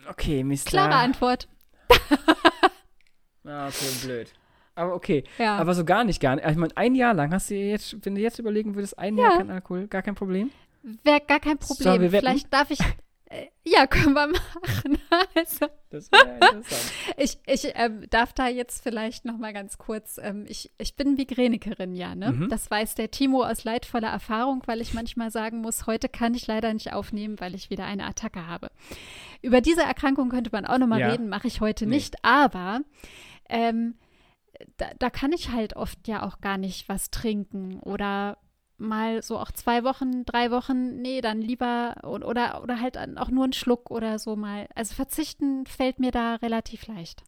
[0.06, 0.66] Okay, Mist.
[0.66, 1.48] Klare Antwort.
[3.44, 4.32] Ah, okay, blöd.
[4.74, 5.24] Aber okay.
[5.38, 5.56] Ja.
[5.56, 6.48] Aber so gar nicht, gar nicht.
[6.48, 9.36] Ich meine, ein Jahr lang hast du jetzt, wenn du jetzt überlegen würdest, ein Jahr
[9.36, 10.50] kein Alkohol, gar kein Problem?
[11.04, 12.00] Wäre gar kein Problem.
[12.00, 12.26] wir wetten?
[12.26, 12.80] Vielleicht darf ich.
[13.26, 14.98] Äh, ja, können wir machen.
[15.34, 16.92] Also, Das wäre interessant.
[17.18, 20.18] ich, ich ähm, darf da jetzt vielleicht noch mal ganz kurz.
[20.22, 22.32] Ähm, ich, ich bin Migränikerin, ja, ne?
[22.32, 22.48] Mhm.
[22.48, 26.46] Das weiß der Timo aus leidvoller Erfahrung, weil ich manchmal sagen muss, heute kann ich
[26.46, 28.70] leider nicht aufnehmen, weil ich wieder eine Attacke habe.
[29.42, 31.10] Über diese Erkrankung könnte man auch noch mal Ja.
[31.10, 31.96] reden, mache ich heute Nee.
[31.96, 32.16] nicht.
[32.24, 32.80] Aber
[33.50, 33.94] ähm,
[34.76, 38.38] da, da kann ich halt oft ja auch gar nicht was trinken oder
[38.78, 43.44] mal so auch zwei Wochen, drei Wochen, nee, dann lieber oder, oder halt auch nur
[43.44, 44.68] einen Schluck oder so mal.
[44.74, 47.22] Also verzichten fällt mir da relativ leicht.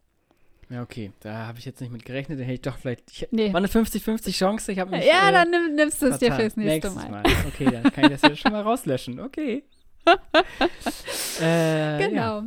[0.70, 1.12] Ja, okay.
[1.20, 2.40] Da habe ich jetzt nicht mit gerechnet.
[2.40, 3.10] Da hätte ich doch vielleicht.
[3.10, 3.52] Ich, Nee.
[3.52, 4.72] War eine 50-50 Chance.
[4.72, 5.04] Ich habe mich.
[5.04, 7.22] ja, äh, dann nimm, nimmst du es dir fürs nächste Nächstes Mal.
[7.46, 9.20] Okay, dann kann ich das ja schon mal rauslöschen.
[9.20, 9.64] Okay.
[11.40, 12.44] äh, Ja.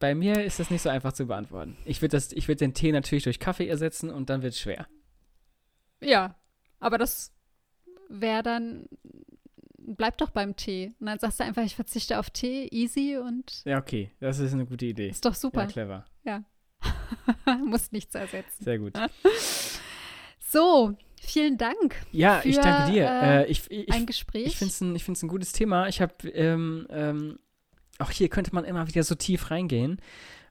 [0.00, 1.76] Bei mir ist das nicht so einfach zu beantworten.
[1.84, 2.16] Ich würde
[2.48, 4.88] würd den Tee natürlich durch Kaffee ersetzen und dann wird es schwer.
[6.00, 6.34] Ja,
[6.80, 7.32] aber das
[8.08, 8.88] wäre dann,
[9.78, 10.94] bleib doch beim Tee.
[10.98, 14.10] Und dann sagst du einfach, ich verzichte auf Tee, easy und Ja, okay.
[14.20, 15.10] Das ist eine gute Idee.
[15.10, 15.66] ist doch Ja, super.
[15.66, 16.06] clever.
[17.66, 18.64] Muss nichts ersetzen.
[18.64, 18.94] Sehr gut.
[20.52, 21.94] So, vielen Dank.
[22.10, 23.04] Ja, ich Für, danke dir.
[23.06, 24.46] äh, Äh, ich ich, Ein ich, Gespräch.
[24.46, 25.86] ich finde es ein, ich ein gutes Thema.
[25.86, 27.38] Ich habe, ähm, ähm,
[28.00, 30.00] auch hier könnte man immer wieder so tief reingehen.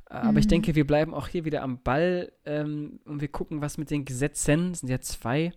[0.09, 0.49] Äh, Aber ich Mhm.
[0.49, 4.05] denke, wir bleiben auch hier wieder am Ball ähm, und wir gucken, was mit den
[4.05, 5.51] Gesetzen, es sind ja zwei,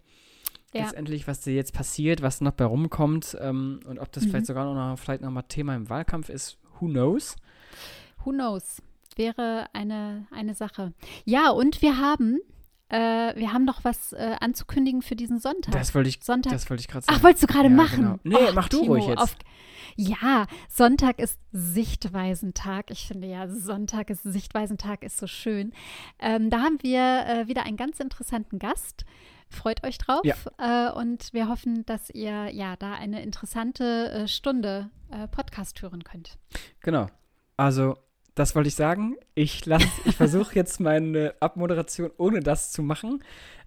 [0.74, 0.82] Ja.
[0.82, 4.30] letztendlich, was da jetzt passiert, was noch bei rumkommt ähm, und ob das Mhm.
[4.30, 6.59] vielleicht sogar noch, vielleicht noch mal Thema im Wahlkampf ist.
[6.80, 7.36] Who knows?
[8.24, 8.82] Who knows?
[9.16, 10.93] Wäre eine, eine Sache.
[11.24, 12.40] Ja, und wir haben,
[12.88, 15.72] äh, wir haben noch was äh, anzukündigen für diesen Sonntag.
[15.72, 16.53] Das wollte ich, Sonntag.
[16.53, 17.18] das wollte ich gerade sagen.
[17.18, 17.97] Ach, wolltest du gerade Ja, machen?
[18.03, 18.18] genau.
[18.38, 19.18] Nee, Och, mach du Timo, ruhig jetzt.
[19.18, 19.36] auf-
[19.97, 22.90] ja, Sonntag ist Sichtweisentag.
[22.90, 25.72] Ich finde ja, Sonntag ist Sichtweisentag, ist so schön.
[26.18, 29.05] Ähm, da haben wir äh, wieder einen ganz interessanten Gast.
[29.49, 30.22] Freut euch drauf.
[30.59, 36.05] Äh, und wir hoffen, dass ihr ja da eine interessante äh, Stunde äh, Podcast hören
[36.05, 36.38] könnt.
[36.80, 37.09] Genau.
[37.59, 37.97] Also,
[38.34, 39.16] das wollte ich sagen.
[39.34, 43.22] Ich, lass- ich versuche jetzt meine Abmoderation ohne das zu machen.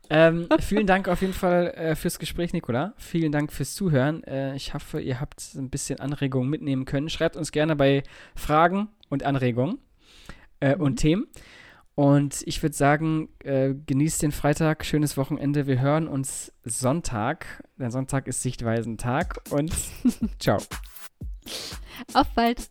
[0.09, 2.93] Ähm, vielen Dank auf jeden Fall äh, fürs Gespräch, Nicola.
[2.97, 4.23] Vielen Dank fürs Zuhören.
[4.23, 7.09] Äh, ich hoffe, ihr habt ein bisschen Anregungen mitnehmen können.
[7.09, 8.03] Schreibt uns gerne bei
[8.35, 9.79] Fragen und Anregungen
[10.59, 10.81] äh, Mhm.
[10.81, 11.27] und Themen.
[11.95, 15.65] Und ich würde sagen, äh, genießt den Freitag, schönes Wochenende.
[15.65, 17.63] Wir hören uns Sonntag.
[17.77, 19.73] Der Sonntag ist Sichtweisentag und
[20.39, 20.57] ciao.
[22.13, 22.67] Auf bald!